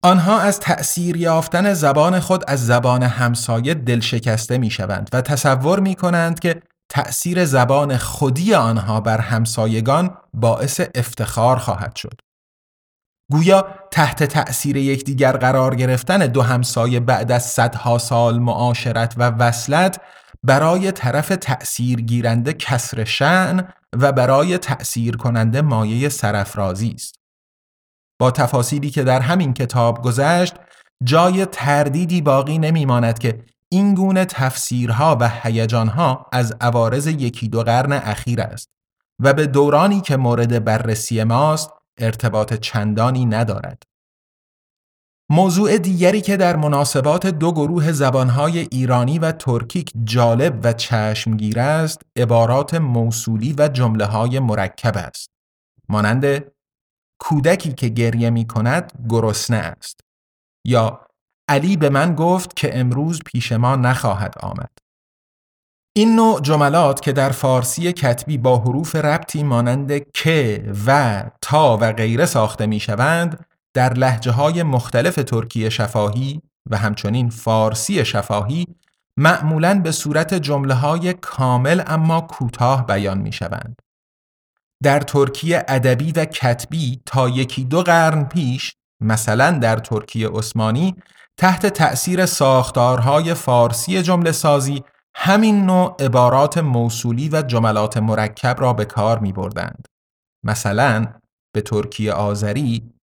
[0.04, 5.80] آنها از تأثیر یافتن زبان خود از زبان همسایه دل شکسته می شوند و تصور
[5.80, 12.22] می کنند که تأثیر زبان خودی آنها بر همسایگان باعث افتخار خواهد شد.
[13.32, 20.02] گویا تحت تأثیر یکدیگر قرار گرفتن دو همسایه بعد از صدها سال معاشرت و وصلت
[20.44, 27.25] برای طرف تأثیر گیرنده کسر شعن و برای تأثیر کننده مایه سرفرازی است.
[28.20, 30.56] با تفاصیلی که در همین کتاب گذشت
[31.04, 37.92] جای تردیدی باقی نمیماند که این گونه تفسیرها و هیجانها از عوارض یکی دو قرن
[37.94, 38.70] اخیر است
[39.20, 43.84] و به دورانی که مورد بررسی ماست ارتباط چندانی ندارد.
[45.30, 52.02] موضوع دیگری که در مناسبات دو گروه زبانهای ایرانی و ترکیک جالب و چشمگیر است
[52.16, 55.30] عبارات موصولی و جمله های مرکب است
[55.90, 56.55] مانند
[57.20, 60.00] کودکی که گریه می کند گرسنه است
[60.66, 61.08] یا
[61.50, 64.72] علی به من گفت که امروز پیش ما نخواهد آمد
[65.98, 71.94] این نوع جملات که در فارسی کتبی با حروف ربطی مانند که و تا و
[71.94, 78.68] غیره ساخته می شوند در لحجه های مختلف ترکیه شفاهی و همچنین فارسی شفاهی
[79.18, 83.76] معمولاً به صورت جمله های کامل اما کوتاه بیان می شوند.
[84.86, 90.96] در ترکیه ادبی و کتبی تا یکی دو قرن پیش مثلا در ترکیه عثمانی
[91.38, 94.84] تحت تأثیر ساختارهای فارسی جمله سازی
[95.16, 99.88] همین نوع عبارات موصولی و جملات مرکب را به کار می بردند.
[100.44, 101.06] مثلا
[101.54, 102.94] به ترکیه آذری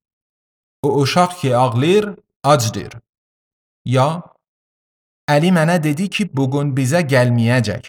[0.85, 2.07] او uşaq ki ağlayır
[3.87, 4.25] یا
[5.29, 7.89] علی منه دیدی که بگون بیزه gelmeyecek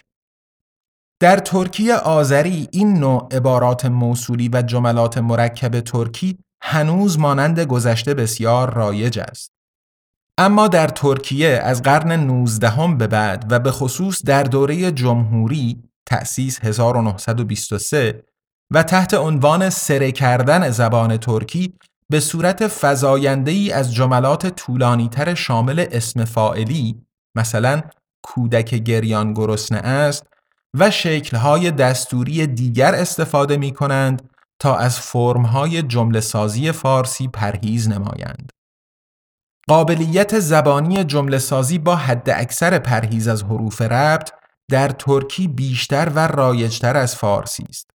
[1.20, 8.74] در ترکیه آذری این نوع عبارات موصولی و جملات مرکب ترکی هنوز مانند گذشته بسیار
[8.74, 9.50] رایج است.
[10.38, 16.60] اما در ترکیه از قرن 19 به بعد و به خصوص در دوره جمهوری تأسیس
[16.62, 18.24] 1923
[18.72, 21.74] و تحت عنوان سره کردن زبان ترکی
[22.10, 27.02] به صورت فزاینده ای از جملات طولانی تر شامل اسم فائلی
[27.36, 27.82] مثلا
[28.22, 30.26] کودک گریان گرسنه است
[30.74, 38.50] و شکلهای دستوری دیگر استفاده می کنند تا از فرمهای جمله سازی فارسی پرهیز نمایند.
[39.68, 44.30] قابلیت زبانی جمله سازی با حد اکثر پرهیز از حروف ربط
[44.70, 47.90] در ترکی بیشتر و رایجتر از فارسی است.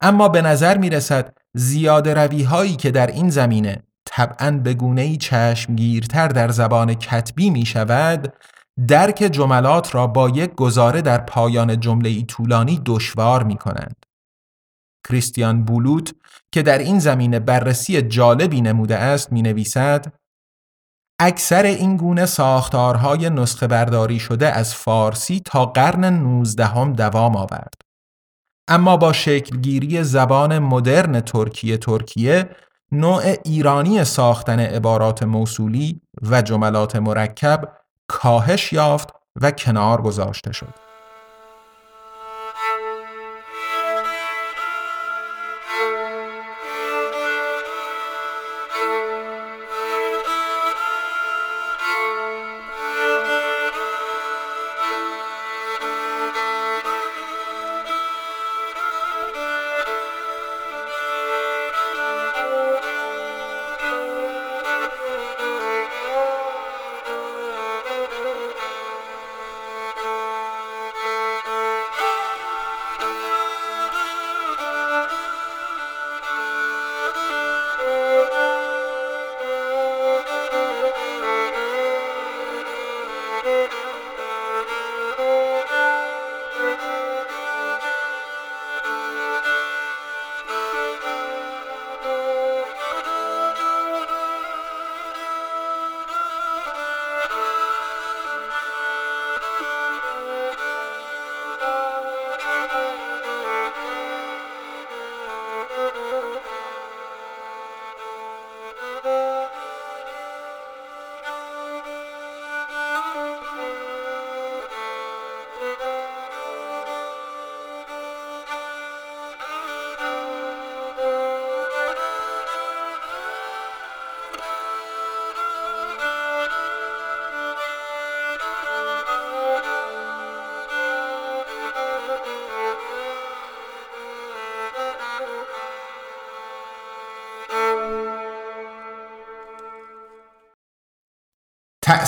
[0.00, 5.16] اما به نظر می رسد زیاد روی هایی که در این زمینه طبعا به گونه
[5.16, 8.32] چشمگیرتر در زبان کتبی می شود
[8.88, 13.96] درک جملات را با یک گزاره در پایان جمله ای طولانی دشوار می کنند.
[15.08, 16.14] کریستیان بولوت
[16.52, 20.12] که در این زمینه بررسی جالبی نموده است می نویسد
[21.20, 27.74] اکثر این گونه ساختارهای نسخه برداری شده از فارسی تا قرن نوزدهم دوام آورد.
[28.68, 32.48] اما با شکلگیری زبان مدرن ترکیه ترکیه
[32.92, 37.79] نوع ایرانی ساختن عبارات موصولی و جملات مرکب
[38.10, 39.08] کاهش یافت
[39.40, 40.89] و کنار گذاشته شد.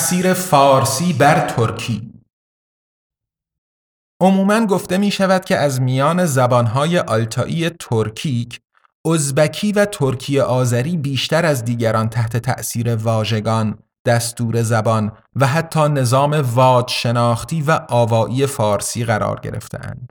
[0.03, 2.13] تأثیر فارسی بر ترکی
[4.21, 8.59] عموما گفته می شود که از میان زبانهای آلتایی ترکیک
[9.05, 16.33] ازبکی و ترکی آذری بیشتر از دیگران تحت تأثیر واژگان، دستور زبان و حتی نظام
[16.33, 20.09] واج شناختی و آوایی فارسی قرار گرفتهاند.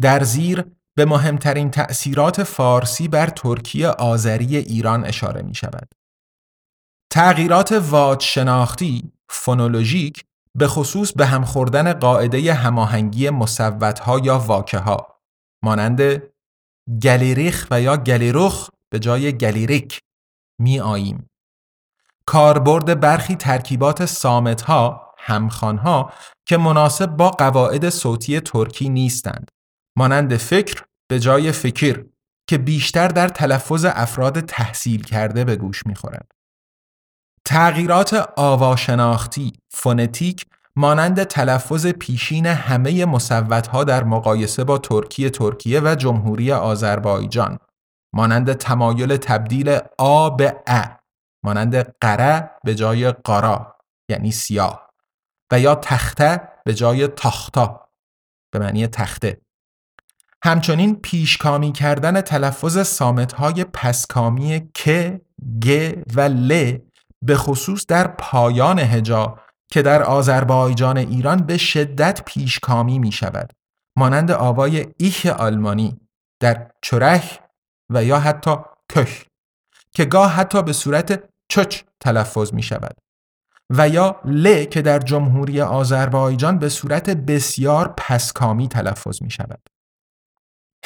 [0.00, 0.64] در زیر
[0.96, 6.01] به مهمترین تأثیرات فارسی بر ترکی آذری ایران اشاره می شود.
[7.14, 15.20] تغییرات واج شناختی، فونولوژیک به خصوص به هم خوردن قاعده هماهنگی مصوتها یا واکه ها
[15.62, 16.22] مانند
[17.02, 20.00] گلیریخ و یا گلیروخ به جای گلیریک
[20.60, 21.30] می آییم.
[22.26, 26.12] کاربرد برخی ترکیبات سامت ها همخان ها
[26.46, 29.50] که مناسب با قواعد صوتی ترکی نیستند
[29.96, 32.04] مانند فکر به جای فکر
[32.48, 36.41] که بیشتر در تلفظ افراد تحصیل کرده به گوش می‌خورد.
[37.44, 46.52] تغییرات آواشناختی فونتیک مانند تلفظ پیشین همه مصوتها در مقایسه با ترکی ترکیه و جمهوری
[46.52, 47.58] آذربایجان
[48.14, 50.84] مانند تمایل تبدیل آ به ا
[51.44, 53.76] مانند قره به جای قارا
[54.08, 54.90] یعنی سیاه
[55.52, 57.88] و یا تخته به جای تاختا
[58.52, 59.40] به معنی تخته.
[60.44, 65.20] همچنین پیشکامی کردن تلفظ سامتهای پسکامی که،
[65.62, 66.78] گ و ل
[67.22, 69.38] به خصوص در پایان هجا
[69.70, 73.52] که در آذربایجان ایران به شدت پیشکامی می شود
[73.96, 76.00] مانند آوای ایخ آلمانی
[76.40, 77.38] در چرخ
[77.90, 78.56] و یا حتی
[78.92, 79.24] کش
[79.94, 82.96] که گاه حتی به صورت چچ تلفظ می شود
[83.70, 89.68] و یا ل که در جمهوری آذربایجان به صورت بسیار پسکامی تلفظ می شود.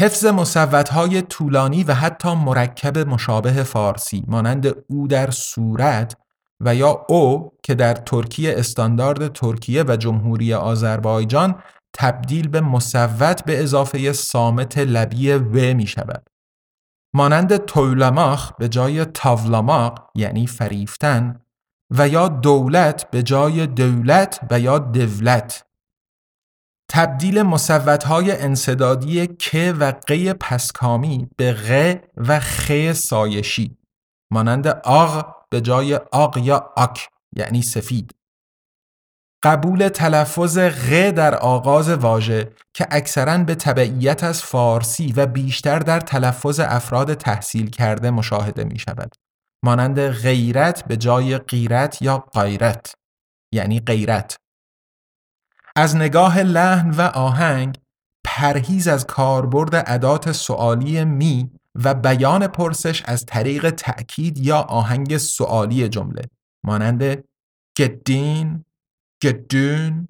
[0.00, 6.16] حفظ مصوتهای طولانی و حتی مرکب مشابه فارسی مانند او در صورت
[6.60, 11.62] و یا او که در ترکیه استاندارد ترکیه و جمهوری آذربایجان
[11.94, 16.30] تبدیل به مصوت به اضافه سامت لبی و می شود.
[17.14, 21.40] مانند تولماخ به جای تاولماق یعنی فریفتن
[21.90, 25.64] و یا دولت به جای دولت و یا دولت
[26.90, 33.78] تبدیل مصوتهای انصدادی که و قی پسکامی به غ و خ سایشی
[34.30, 38.14] مانند آغ به جای آق یا آک یعنی سفید
[39.42, 46.00] قبول تلفظ غ در آغاز واژه که اکثرا به تبعیت از فارسی و بیشتر در
[46.00, 49.14] تلفظ افراد تحصیل کرده مشاهده می شود.
[49.64, 52.94] مانند غیرت به جای غیرت یا غیرت
[53.52, 54.36] یعنی غیرت.
[55.76, 57.78] از نگاه لحن و آهنگ
[58.24, 61.50] پرهیز از کاربرد ادات سوالی می
[61.84, 66.22] و بیان پرسش از طریق تأکید یا آهنگ سوالی جمله.
[66.64, 67.24] مانند
[67.78, 68.64] گدین
[69.22, 70.08] گدون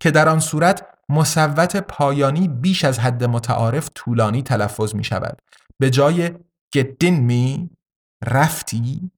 [0.00, 5.38] که در آن صورت مصوت پایانی بیش از حد متعارف طولانی تلفظ می شود
[5.78, 6.30] به جای
[6.74, 7.70] گدین می
[8.24, 9.10] رفتی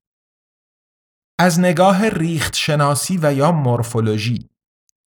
[1.39, 4.49] از نگاه ریخت شناسی و یا مورفولوژی.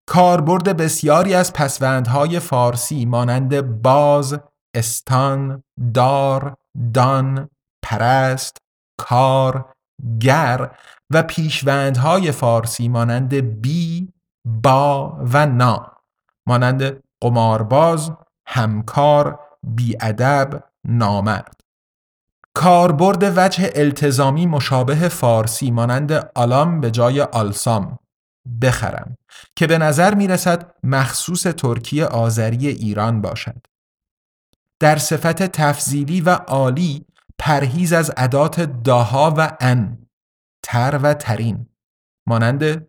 [0.07, 4.39] کاربرد بسیاری از پسوندهای فارسی مانند باز،
[4.77, 5.63] استان،
[5.93, 6.57] دار،
[6.93, 7.49] دان،
[7.83, 8.57] پرست،
[8.99, 9.73] کار،
[10.19, 10.71] گر
[11.09, 14.13] و پیشوندهای فارسی مانند بی،
[14.45, 15.91] با و نا.
[16.47, 18.11] مانند قمارباز،
[18.47, 21.61] همکار، بیادب، نامرد.
[22.53, 27.99] کاربرد وجه التزامی مشابه فارسی مانند آلام به جای آلسام.
[28.61, 29.17] بخرم
[29.55, 33.67] که به نظر می رسد مخصوص ترکی آذری ایران باشد.
[34.79, 37.05] در صفت تفضیلی و عالی
[37.39, 40.07] پرهیز از ادات داها و ان
[40.63, 41.69] تر و ترین.
[42.27, 42.87] مانند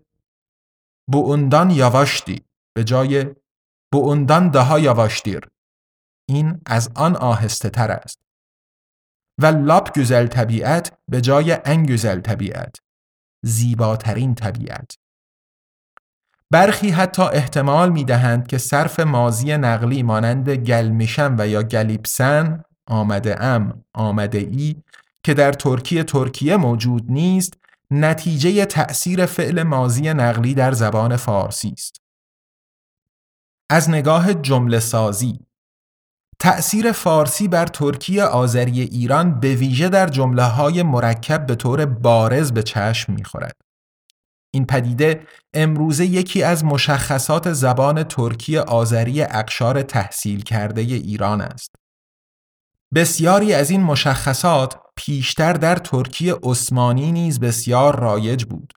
[1.12, 2.44] بوندان یواشتی
[2.76, 3.34] به جای
[3.92, 5.48] بوندان داها یواشتیر
[6.28, 8.22] این از آن آهسته تر است.
[9.40, 12.76] و لاب گزل طبیعت به جای ان گزل طبیعت.
[13.44, 14.98] زیباترین طبیعت.
[16.50, 23.42] برخی حتی احتمال می دهند که صرف مازی نقلی مانند گلمیشم و یا گلیپسن آمده
[23.42, 24.76] ام آمده ای
[25.24, 27.54] که در ترکیه ترکیه موجود نیست
[27.90, 31.96] نتیجه تأثیر فعل مازی نقلی در زبان فارسی است.
[33.70, 35.38] از نگاه جمله سازی
[36.38, 42.52] تأثیر فارسی بر ترکیه آذری ایران به ویژه در جمله های مرکب به طور بارز
[42.52, 43.67] به چشم می‌خورد.
[44.50, 51.74] این پدیده امروزه یکی از مشخصات زبان ترکی آذری اقشار تحصیل کرده ایران است.
[52.94, 58.72] بسیاری از این مشخصات پیشتر در ترکی عثمانی نیز بسیار رایج بود.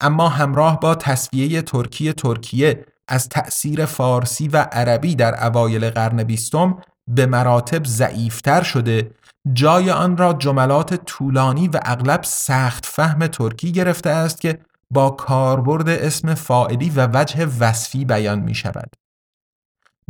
[0.00, 6.78] اما همراه با تصویه ترکی ترکیه از تأثیر فارسی و عربی در اوایل قرن بیستم
[7.08, 9.10] به مراتب ضعیفتر شده
[9.52, 14.58] جای آن را جملات طولانی و اغلب سخت فهم ترکی گرفته است که
[14.90, 18.96] با کاربرد اسم فاعلی و وجه وصفی بیان می شود.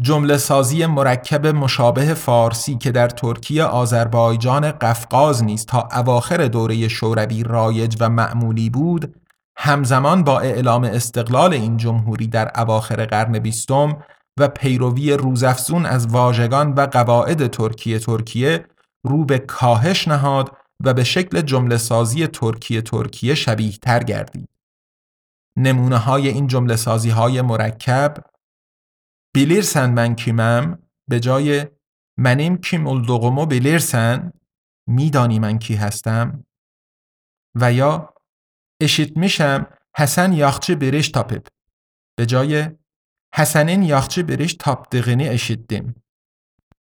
[0.00, 7.42] جمله سازی مرکب مشابه فارسی که در ترکیه آذربایجان قفقاز نیست تا اواخر دوره شوروی
[7.42, 9.14] رایج و معمولی بود
[9.58, 13.96] همزمان با اعلام استقلال این جمهوری در اواخر قرن بیستم
[14.40, 18.64] و پیروی روزافزون از واژگان و قواعد ترکیه ترکیه
[19.04, 24.48] رو به کاهش نهاد و به شکل جمله سازی ترکیه ترکیه شبیه تر گردید.
[25.56, 28.16] نمونه های این جمله سازی های مرکب.
[29.34, 30.78] بیلیرسن من کیمم
[31.08, 31.66] به جای
[32.18, 34.32] منیم کیم الدقمو بیلیرسن
[34.86, 36.44] میدانی من کی هستم؟
[37.54, 38.14] و یا
[38.80, 41.46] اشیت میشم حسن یاخچه بریش تاپپ
[42.16, 42.70] به جای
[43.34, 46.04] حسنین یاخچه بریش تاپ دقینی اشیدیم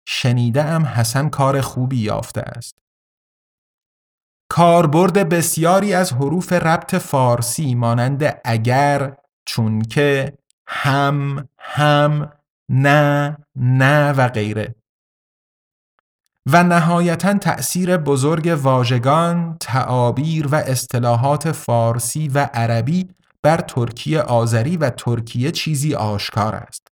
[0.08, 2.82] شنیده ام حسن کار خوبی یافته است.
[4.55, 12.32] کاربرد بسیاری از حروف ربط فارسی مانند اگر چونکه هم هم
[12.68, 14.74] نه نه و غیره
[16.46, 23.09] و نهایتا تأثیر بزرگ واژگان، تعابیر و اصطلاحات فارسی و عربی
[23.42, 26.88] بر ترکیه آذری و ترکیه چیزی آشکار است.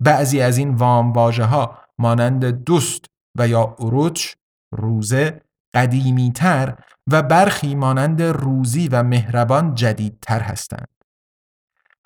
[0.00, 3.04] بعضی از این وام ها مانند دوست
[3.38, 4.32] و یا اروچ،
[4.72, 5.45] روزه،
[5.76, 6.74] قدیمیتر
[7.06, 10.88] و برخی مانند روزی و مهربان جدیدتر هستند.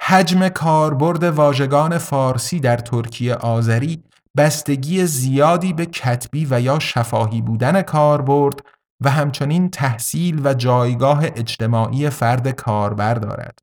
[0.01, 4.05] حجم کاربرد واژگان فارسی در ترکیه آذری
[4.37, 8.61] بستگی زیادی به کتبی و یا شفاهی بودن کاربرد
[9.01, 13.59] و همچنین تحصیل و جایگاه اجتماعی فرد کاربر دارد.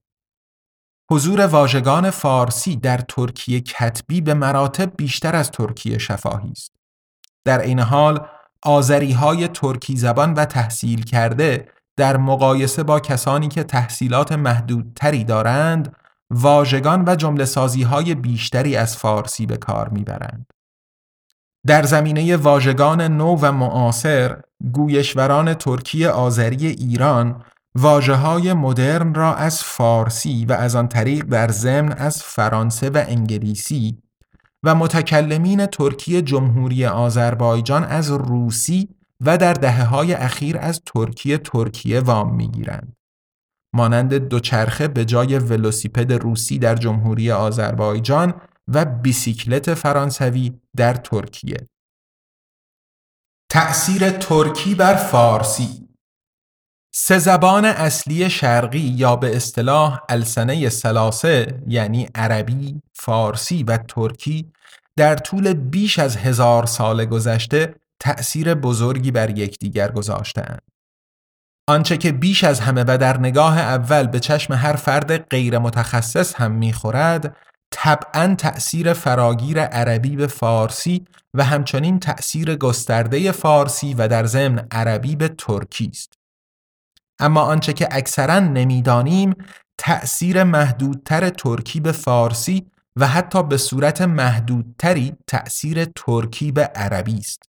[1.12, 6.72] حضور واژگان فارسی در ترکیه کتبی به مراتب بیشتر از ترکیه شفاهی است.
[7.46, 8.28] در این حال
[8.64, 15.96] آذری های ترکی زبان و تحصیل کرده در مقایسه با کسانی که تحصیلات محدودتری دارند
[16.30, 20.46] واژگان و جمله سازی های بیشتری از فارسی به کار می‌برند.
[21.68, 24.42] در زمینه واژگان نو و معاصر
[24.74, 27.44] گویشوران ترکی آذری ایران
[27.76, 33.04] واجه های مدرن را از فارسی و از آن طریق در ضمن از فرانسه و
[33.08, 33.98] انگلیسی
[34.64, 38.90] و متکلمین ترکی جمهوری آذربایجان از روسی
[39.22, 42.94] و در دهه های اخیر از ترکیه ترکیه وام می‌گیرند.
[43.76, 48.34] مانند دوچرخه به جای ولوسیپد روسی در جمهوری آذربایجان
[48.68, 51.68] و بیسیکلت فرانسوی در ترکیه.
[53.52, 55.87] تأثیر ترکی بر فارسی
[57.00, 64.52] سه زبان اصلی شرقی یا به اصطلاح السنه سلاسه یعنی عربی، فارسی و ترکی
[64.96, 70.62] در طول بیش از هزار سال گذشته تأثیر بزرگی بر یکدیگر گذاشتهاند.
[71.70, 76.36] آنچه که بیش از همه و در نگاه اول به چشم هر فرد غیر متخصص
[76.36, 77.38] هم می‌خورد
[77.72, 85.16] طبعا تأثیر فراگیر عربی به فارسی و همچنین تأثیر گسترده فارسی و در ضمن عربی
[85.16, 86.17] به ترکی است.
[87.20, 89.36] اما آنچه که اکثرا نمی‌دانیم
[89.78, 97.44] تأثیر محدودتر ترکی به فارسی و حتی به صورت محدودتری تأثیر ترکی به عربی است.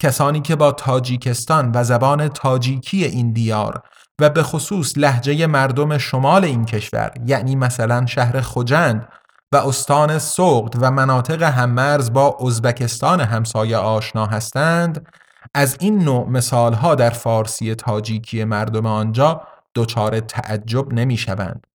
[0.00, 3.82] کسانی که با تاجیکستان و زبان تاجیکی این دیار
[4.20, 9.08] و به خصوص لحجه مردم شمال این کشور یعنی مثلا شهر خوجند
[9.52, 15.06] و استان سوقد و مناطق هممرز با ازبکستان همسایه آشنا هستند
[15.54, 21.66] از این نوع مثالها در فارسی تاجیکی مردم آنجا دچار تعجب نمی شوند.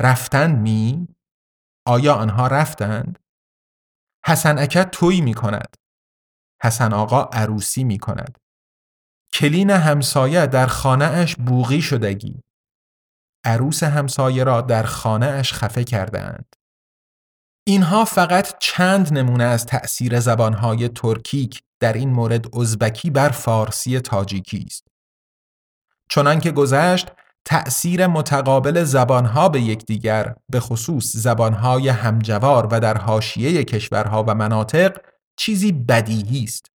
[0.00, 1.08] رفتند می؟
[1.86, 3.18] آیا آنها رفتند؟
[4.26, 5.76] حسن اکد توی می کند.
[6.62, 8.38] حسن آقا عروسی می کند.
[9.32, 12.42] کلین همسایه در خانه اش بوغی شدگی.
[13.44, 16.56] عروس همسایه را در خانه اش خفه کرده اند.
[17.66, 24.64] اینها فقط چند نمونه از تأثیر زبانهای ترکیک در این مورد ازبکی بر فارسی تاجیکی
[24.66, 24.88] است.
[26.08, 27.08] چنانکه گذشت
[27.44, 34.96] تأثیر متقابل زبانها به یکدیگر به خصوص زبانهای همجوار و در حاشیه کشورها و مناطق
[35.36, 36.66] چیزی بدیهی است.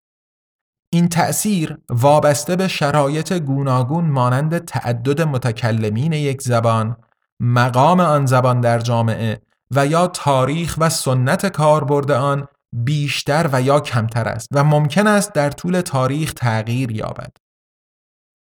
[0.94, 6.98] این تأثیر وابسته به شرایط گوناگون مانند تعدد متکلمین یک زبان،
[7.40, 9.42] مقام آن زبان در جامعه
[9.72, 15.34] و یا تاریخ و سنت کاربرد آن بیشتر و یا کمتر است و ممکن است
[15.34, 17.32] در طول تاریخ تغییر یابد.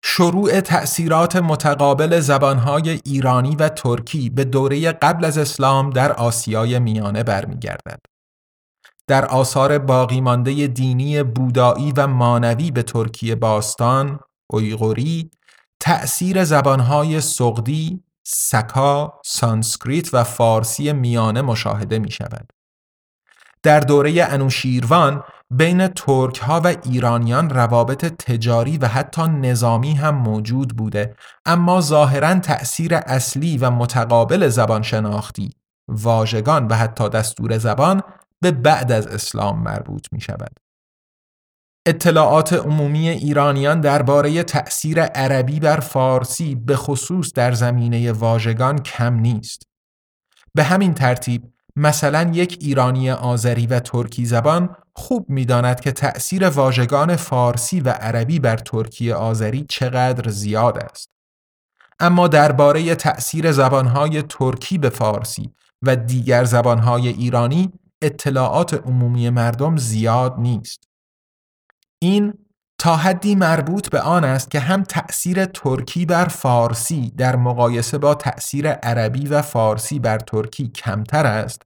[0.03, 7.23] شروع تأثیرات متقابل زبانهای ایرانی و ترکی به دوره قبل از اسلام در آسیای میانه
[7.23, 7.99] برمیگردد.
[9.07, 14.19] در آثار باقی مانده دینی بودایی و مانوی به ترکی باستان،
[14.51, 15.31] اویغوری،
[15.79, 22.51] تأثیر زبانهای سقدی، سکا، سانسکریت و فارسی میانه مشاهده می شود.
[23.63, 30.77] در دوره انوشیروان بین ترک ها و ایرانیان روابط تجاری و حتی نظامی هم موجود
[30.77, 35.49] بوده اما ظاهرا تأثیر اصلی و متقابل زبان شناختی
[35.87, 38.01] واژگان و حتی دستور زبان
[38.41, 40.59] به بعد از اسلام مربوط می شود.
[41.87, 49.63] اطلاعات عمومی ایرانیان درباره تأثیر عربی بر فارسی به خصوص در زمینه واژگان کم نیست.
[50.55, 57.15] به همین ترتیب مثلا یک ایرانی آذری و ترکی زبان خوب می‌داند که تأثیر واژگان
[57.15, 61.09] فارسی و عربی بر ترکی آذری چقدر زیاد است.
[61.99, 65.51] اما درباره تأثیر زبانهای ترکی به فارسی
[65.81, 70.83] و دیگر زبانهای ایرانی اطلاعات عمومی مردم زیاد نیست.
[71.99, 72.33] این
[72.81, 78.15] تا حدی مربوط به آن است که هم تأثیر ترکی بر فارسی در مقایسه با
[78.15, 81.61] تأثیر عربی و فارسی بر ترکی کمتر است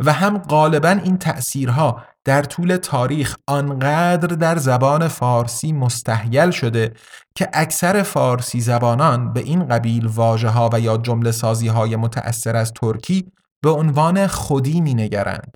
[0.00, 6.94] و هم غالبا این تأثیرها در طول تاریخ آنقدر در زبان فارسی مستحیل شده
[7.34, 12.56] که اکثر فارسی زبانان به این قبیل واجه ها و یا جمله سازی های متأثر
[12.56, 13.32] از ترکی
[13.62, 15.54] به عنوان خودی می نگرند.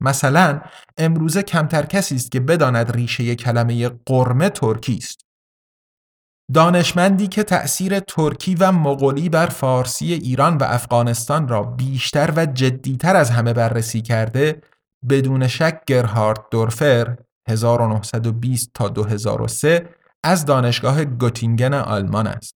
[0.00, 0.60] مثلا
[0.96, 5.24] امروزه کمتر کسی است که بداند ریشه کلمه قرمه ترکی است.
[6.54, 13.16] دانشمندی که تأثیر ترکی و مغولی بر فارسی ایران و افغانستان را بیشتر و جدیتر
[13.16, 14.60] از همه بررسی کرده
[15.08, 17.16] بدون شک گرهارد دورفر
[17.48, 19.88] 1920 تا 2003
[20.24, 22.54] از دانشگاه گوتینگن آلمان است.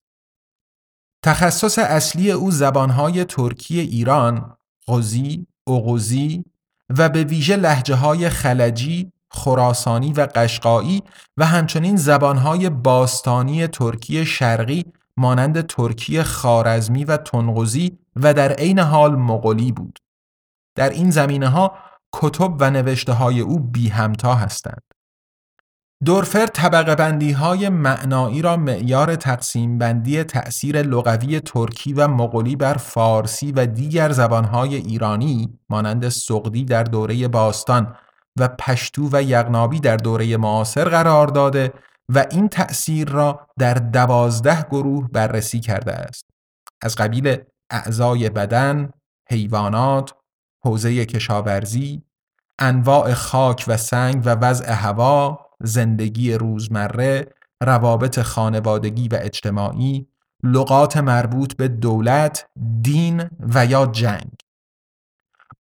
[1.24, 4.57] تخصص اصلی او زبانهای ترکی ایران،
[4.89, 6.45] غزی، اغوزی
[6.99, 11.03] و به ویژه لحجه های خلجی، خراسانی و قشقایی
[11.36, 14.84] و همچنین زبانهای باستانی ترکی شرقی
[15.16, 19.99] مانند ترکی خارزمی و تنغزی و در عین حال مغولی بود.
[20.74, 21.78] در این زمینه ها
[22.12, 24.82] کتب و نوشته های او بی همتا هستند.
[26.05, 32.74] دورفر طبقه بندی های معنایی را معیار تقسیم بندی تأثیر لغوی ترکی و مغولی بر
[32.74, 37.96] فارسی و دیگر زبانهای ایرانی مانند سقدی در دوره باستان
[38.38, 41.72] و پشتو و یغنابی در دوره معاصر قرار داده
[42.09, 46.24] و این تأثیر را در دوازده گروه بررسی کرده است.
[46.82, 47.36] از قبیل
[47.70, 48.90] اعضای بدن،
[49.30, 50.14] حیوانات،
[50.64, 52.03] حوزه کشاورزی،
[52.59, 57.26] انواع خاک و سنگ و وضع هوا، زندگی روزمره،
[57.62, 60.06] روابط خانوادگی و اجتماعی،
[60.42, 62.46] لغات مربوط به دولت،
[62.82, 64.32] دین و یا جنگ.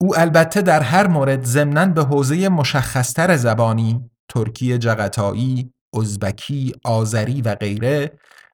[0.01, 7.55] او البته در هر مورد ضمناً به حوزه مشخصتر زبانی، ترکی جغتایی، ازبکی، آذری و
[7.55, 8.11] غیره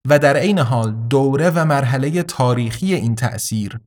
[0.07, 3.79] و در عین حال دوره و مرحله تاریخی این تأثیر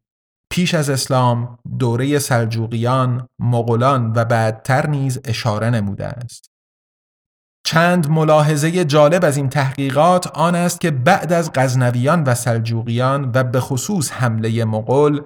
[0.51, 6.52] پیش از اسلام دوره سلجوقیان، مغولان و بعدتر نیز اشاره نموده است.
[7.65, 13.45] چند ملاحظه جالب از این تحقیقات آن است که بعد از غزنویان و سلجوقیان و
[13.45, 15.21] به خصوص حمله مغول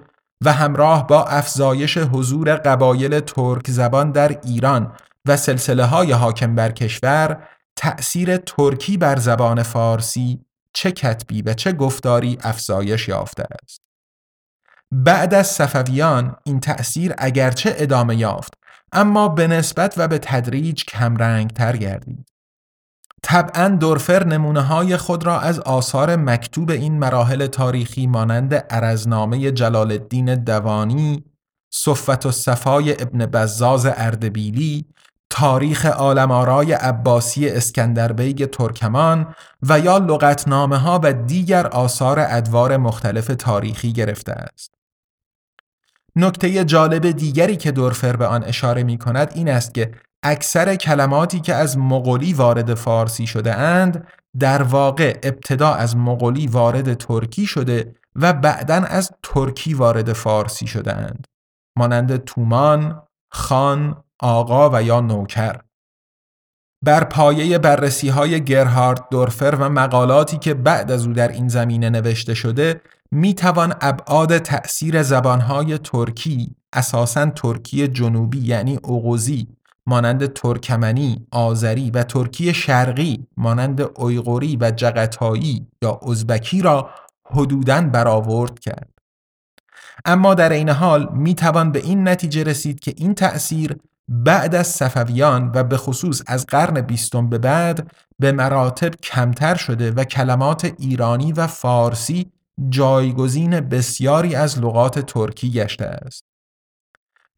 [0.44, 4.92] و همراه با افزایش حضور قبایل ترک زبان در ایران
[5.26, 7.42] و سلسله های حاکم بر کشور
[7.76, 10.40] تأثیر ترکی بر زبان فارسی
[10.72, 13.80] چه کتبی و چه گفتاری افزایش یافته است.
[14.92, 18.54] بعد از صفویان این تأثیر اگرچه ادامه یافت
[18.92, 22.26] اما به نسبت و به تدریج کمرنگ تر گردید.
[23.22, 29.92] طبعا دورفر نمونه های خود را از آثار مکتوب این مراحل تاریخی مانند عرزنامه جلال
[29.92, 31.24] الدین دوانی،
[31.70, 34.86] صفت و صفای ابن بزاز اردبیلی،
[35.30, 43.92] تاریخ عالم‌آرای عباسی اسکندربیگ ترکمان و یا لغتنامه ها و دیگر آثار ادوار مختلف تاریخی
[43.92, 44.74] گرفته است.
[46.16, 49.92] نکته جالب دیگری که دورفر به آن اشاره می کند این است که
[50.22, 54.06] اکثر کلماتی که از مغولی وارد فارسی شده اند
[54.38, 60.96] در واقع ابتدا از مغولی وارد ترکی شده و بعدا از ترکی وارد فارسی شده
[60.96, 61.26] اند.
[61.78, 63.02] مانند تومان،
[63.32, 65.60] خان، آقا و یا نوکر.
[66.84, 71.90] بر پایه بررسی های گرهارد دورفر و مقالاتی که بعد از او در این زمینه
[71.90, 72.80] نوشته شده
[73.10, 79.48] می توان ابعاد تأثیر زبانهای ترکی اساساً ترکی جنوبی یعنی اوغوزی
[79.86, 86.90] مانند ترکمنی، آذری و ترکی شرقی مانند اویغوری و جغتایی یا ازبکی را
[87.30, 88.90] حدوداً برآورد کرد.
[90.04, 93.76] اما در این حال می توان به این نتیجه رسید که این تأثیر
[94.08, 99.90] بعد از صفویان و به خصوص از قرن بیستم به بعد به مراتب کمتر شده
[99.90, 102.32] و کلمات ایرانی و فارسی
[102.68, 106.24] جایگزین بسیاری از لغات ترکی گشته است.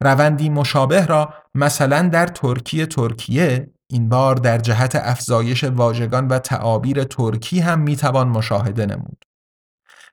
[0.02, 7.04] روندی مشابه را مثلا در ترکی ترکیه این بار در جهت افزایش واژگان و تعابیر
[7.04, 9.24] ترکی هم می‌توان مشاهده نمود.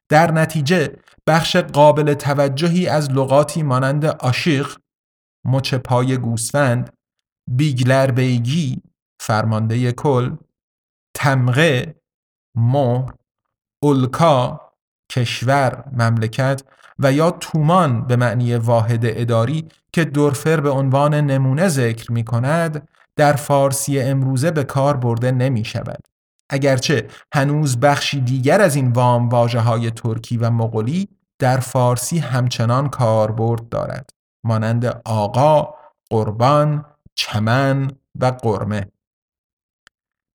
[0.10, 0.95] در نتیجه
[1.28, 4.78] بخش قابل توجهی از لغاتی مانند آشیق،
[5.45, 6.93] مچ پای گوسفند،
[7.51, 8.82] بیگلر بیگی،
[9.22, 10.36] فرمانده کل،
[11.16, 11.95] تمغه،
[12.56, 13.14] مهر،
[13.84, 14.64] اولکا،
[15.12, 16.64] کشور، مملکت
[16.99, 22.88] و یا تومان به معنی واحد اداری که دورفر به عنوان نمونه ذکر می کند
[23.16, 26.08] در فارسی امروزه به کار برده نمی شود.
[26.49, 31.08] اگرچه هنوز بخشی دیگر از این وام واجه های ترکی و مغولی
[31.39, 34.10] در فارسی همچنان کاربرد دارد
[34.43, 35.74] مانند آقا،
[36.10, 36.86] قربان،
[37.16, 38.91] چمن و قرمه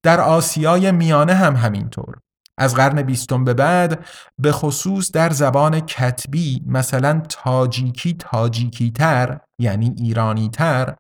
[0.03, 2.19] در آسیای میانه هم همینطور
[2.61, 4.07] از قرن بیستم به بعد
[4.39, 10.95] به خصوص در زبان کتبی مثلا تاجیکی تاجیکی تر یعنی ایرانی تر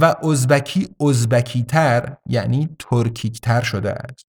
[0.00, 4.26] و ازبکی ازبکی تر یعنی ترکیک تر شده است.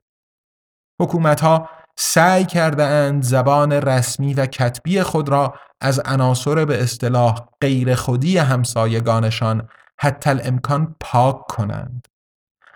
[1.02, 7.48] حکومت ها سعی کرده اند زبان رسمی و کتبی خود را از عناصر به اصطلاح
[7.62, 9.70] غیر خودی همسایگانشان
[10.00, 12.08] حتی الامکان پاک کنند.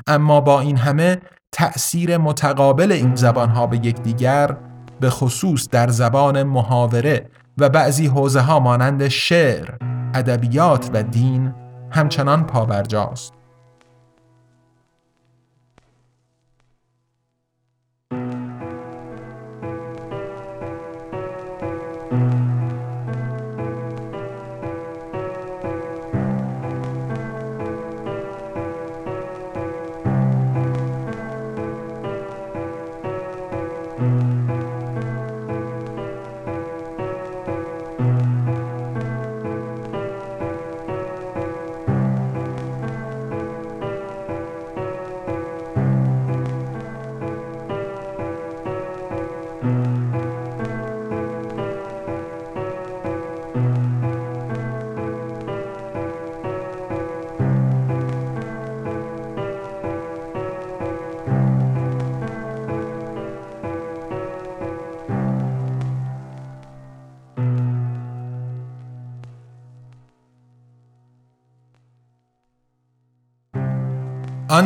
[0.07, 1.21] اما با این همه
[1.57, 4.57] تأثیر متقابل این زبانها به یکدیگر
[4.99, 9.69] به خصوص در زبان محاوره و بعضی حوزه ها مانند شعر،
[10.13, 11.53] ادبیات و دین
[11.91, 13.33] همچنان پابرجاست.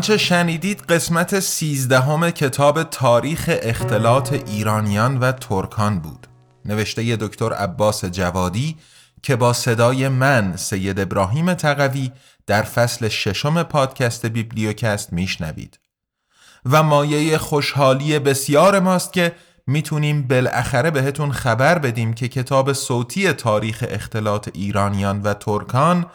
[0.01, 6.27] آنچه شنیدید قسمت سیزدهم کتاب تاریخ اختلاط ایرانیان و ترکان بود.
[6.65, 8.77] نوشته دکتر عباس جوادی
[9.23, 12.11] که با صدای من سید ابراهیم تقوی
[12.47, 15.79] در فصل ششم پادکست بیبلیوکست میشنوید.
[16.65, 19.35] و مایه خوشحالی بسیار ماست که
[19.67, 26.05] می‌تونیم بالاخره بهتون خبر بدیم که کتاب صوتی تاریخ اختلاط ایرانیان و ترکان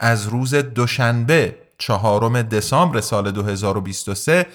[0.00, 4.46] از روز دوشنبه چهارم دسامبر سال 2023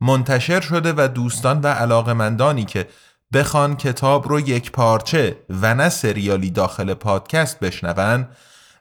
[0.00, 2.88] منتشر شده و دوستان و علاقمندانی که
[3.32, 8.28] بخوان کتاب رو یک پارچه و نه سریالی داخل پادکست بشنون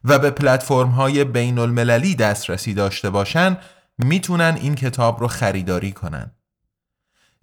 [0.03, 3.57] و به پلتفرم های بین المللی دسترسی داشته باشن
[3.97, 6.31] می‌تونن این کتاب رو خریداری کنن.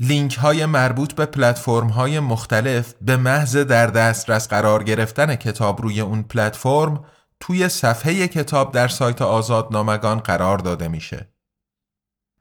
[0.01, 6.01] لینک های مربوط به پلتفرم های مختلف به محض در دسترس قرار گرفتن کتاب روی
[6.01, 7.05] اون پلتفرم
[7.41, 11.29] توی صفحه کتاب در سایت آزادنامگان قرار داده میشه.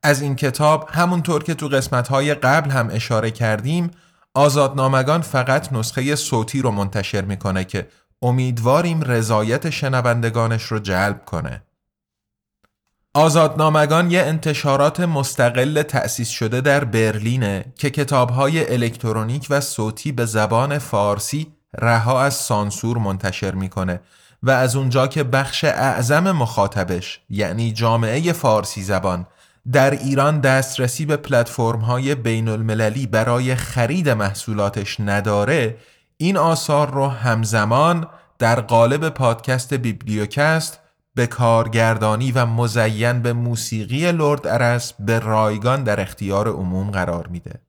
[0.03, 3.91] از این کتاب همونطور که تو قسمتهای قبل هم اشاره کردیم
[4.33, 7.87] آزادنامگان فقط نسخه صوتی رو منتشر می‌کنه که
[8.21, 11.63] امیدواریم رضایت شنوندگانش رو جلب کنه.
[13.13, 20.77] آزادنامگان یه انتشارات مستقل تأسیس شده در برلینه که کتابهای الکترونیک و صوتی به زبان
[20.77, 23.99] فارسی رها از سانسور منتشر می‌کنه
[24.43, 29.27] و از اونجا که بخش اعظم مخاطبش یعنی جامعه فارسی زبان
[29.71, 35.77] در ایران دسترسی به پلتفرم های بین المللی برای خرید محصولاتش نداره
[36.17, 38.07] این آثار رو همزمان
[38.39, 40.79] در قالب پادکست بیبلیوکست
[41.15, 47.61] به کارگردانی و مزین به موسیقی لرد ارس به رایگان در اختیار عموم قرار میده.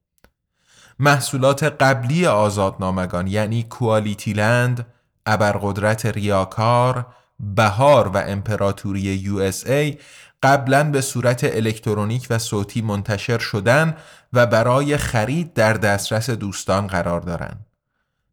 [0.99, 4.87] محصولات قبلی آزادنامگان یعنی کوالیتی لند،
[5.29, 7.07] ابرقدرت ریاکار،
[7.41, 10.03] بهار و امپراتوری USA
[10.43, 13.97] قبلا به صورت الکترونیک و صوتی منتشر شدن
[14.33, 17.67] و برای خرید در دسترس دوستان قرار دارند.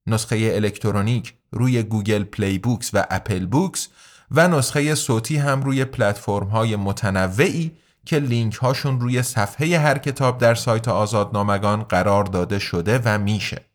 [0.07, 3.87] نسخه الکترونیک روی Google Play Books و Apple Books
[4.31, 7.71] و نسخه صوتی هم روی پلتفرم های متنوعی
[8.05, 13.65] که لینک هاشون روی صفحه هر کتاب در سایت آزادنامگان قرار داده شده و میشه.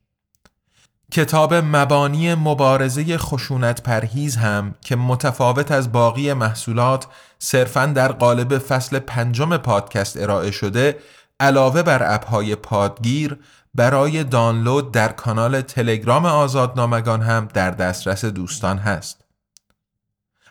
[1.13, 7.07] کتاب مبانی مبارزه خشونت پرهیز هم که متفاوت از باقی محصولات
[7.39, 10.99] صرفاً در قالب فصل پنجم پادکست ارائه شده
[11.41, 13.39] علاوه بر اپهای پادگیر
[13.75, 19.25] برای دانلود در کانال تلگرام آزادنامگان هم در دسترس دوستان هست.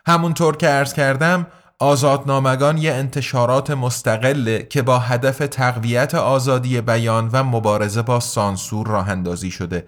[0.05, 1.47] همونطور که عرض کردم
[1.82, 9.10] آزادنامگان یه انتشارات مستقله که با هدف تقویت آزادی بیان و مبارزه با سانسور راه
[9.10, 9.88] اندازی شده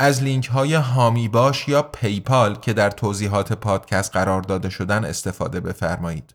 [0.00, 5.60] از لینک های هامی باش یا پیپال که در توضیحات پادکست قرار داده شدن استفاده
[5.60, 6.34] بفرمایید.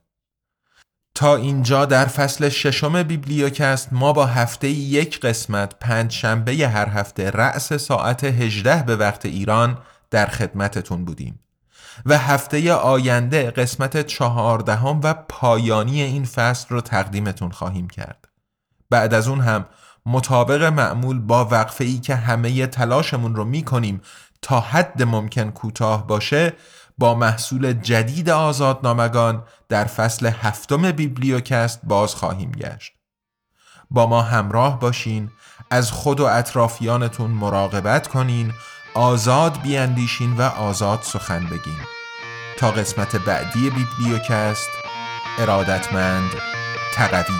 [1.15, 7.31] تا اینجا در فصل ششم بیبلیوکست ما با هفته یک قسمت پنج شنبه هر هفته
[7.31, 9.77] رأس ساعت 18 به وقت ایران
[10.11, 11.39] در خدمتتون بودیم
[12.05, 18.27] و هفته آینده قسمت چهاردهم و پایانی این فصل رو تقدیمتون خواهیم کرد
[18.89, 19.65] بعد از اون هم
[20.05, 24.01] مطابق معمول با وقفه ای که همه تلاشمون رو می‌کنیم
[24.41, 26.53] تا حد ممکن کوتاه باشه
[26.97, 32.93] با محصول جدید آزادنامگان در فصل هفتم بیبلیوکست باز خواهیم گشت.
[33.91, 35.29] با ما همراه باشین،
[35.69, 38.53] از خود و اطرافیانتون مراقبت کنین،
[38.93, 41.77] آزاد بیاندیشین و آزاد سخن بگین.
[42.57, 44.69] تا قسمت بعدی بیبلیوکست
[45.39, 46.31] ارادتمند
[46.93, 47.35] تقوی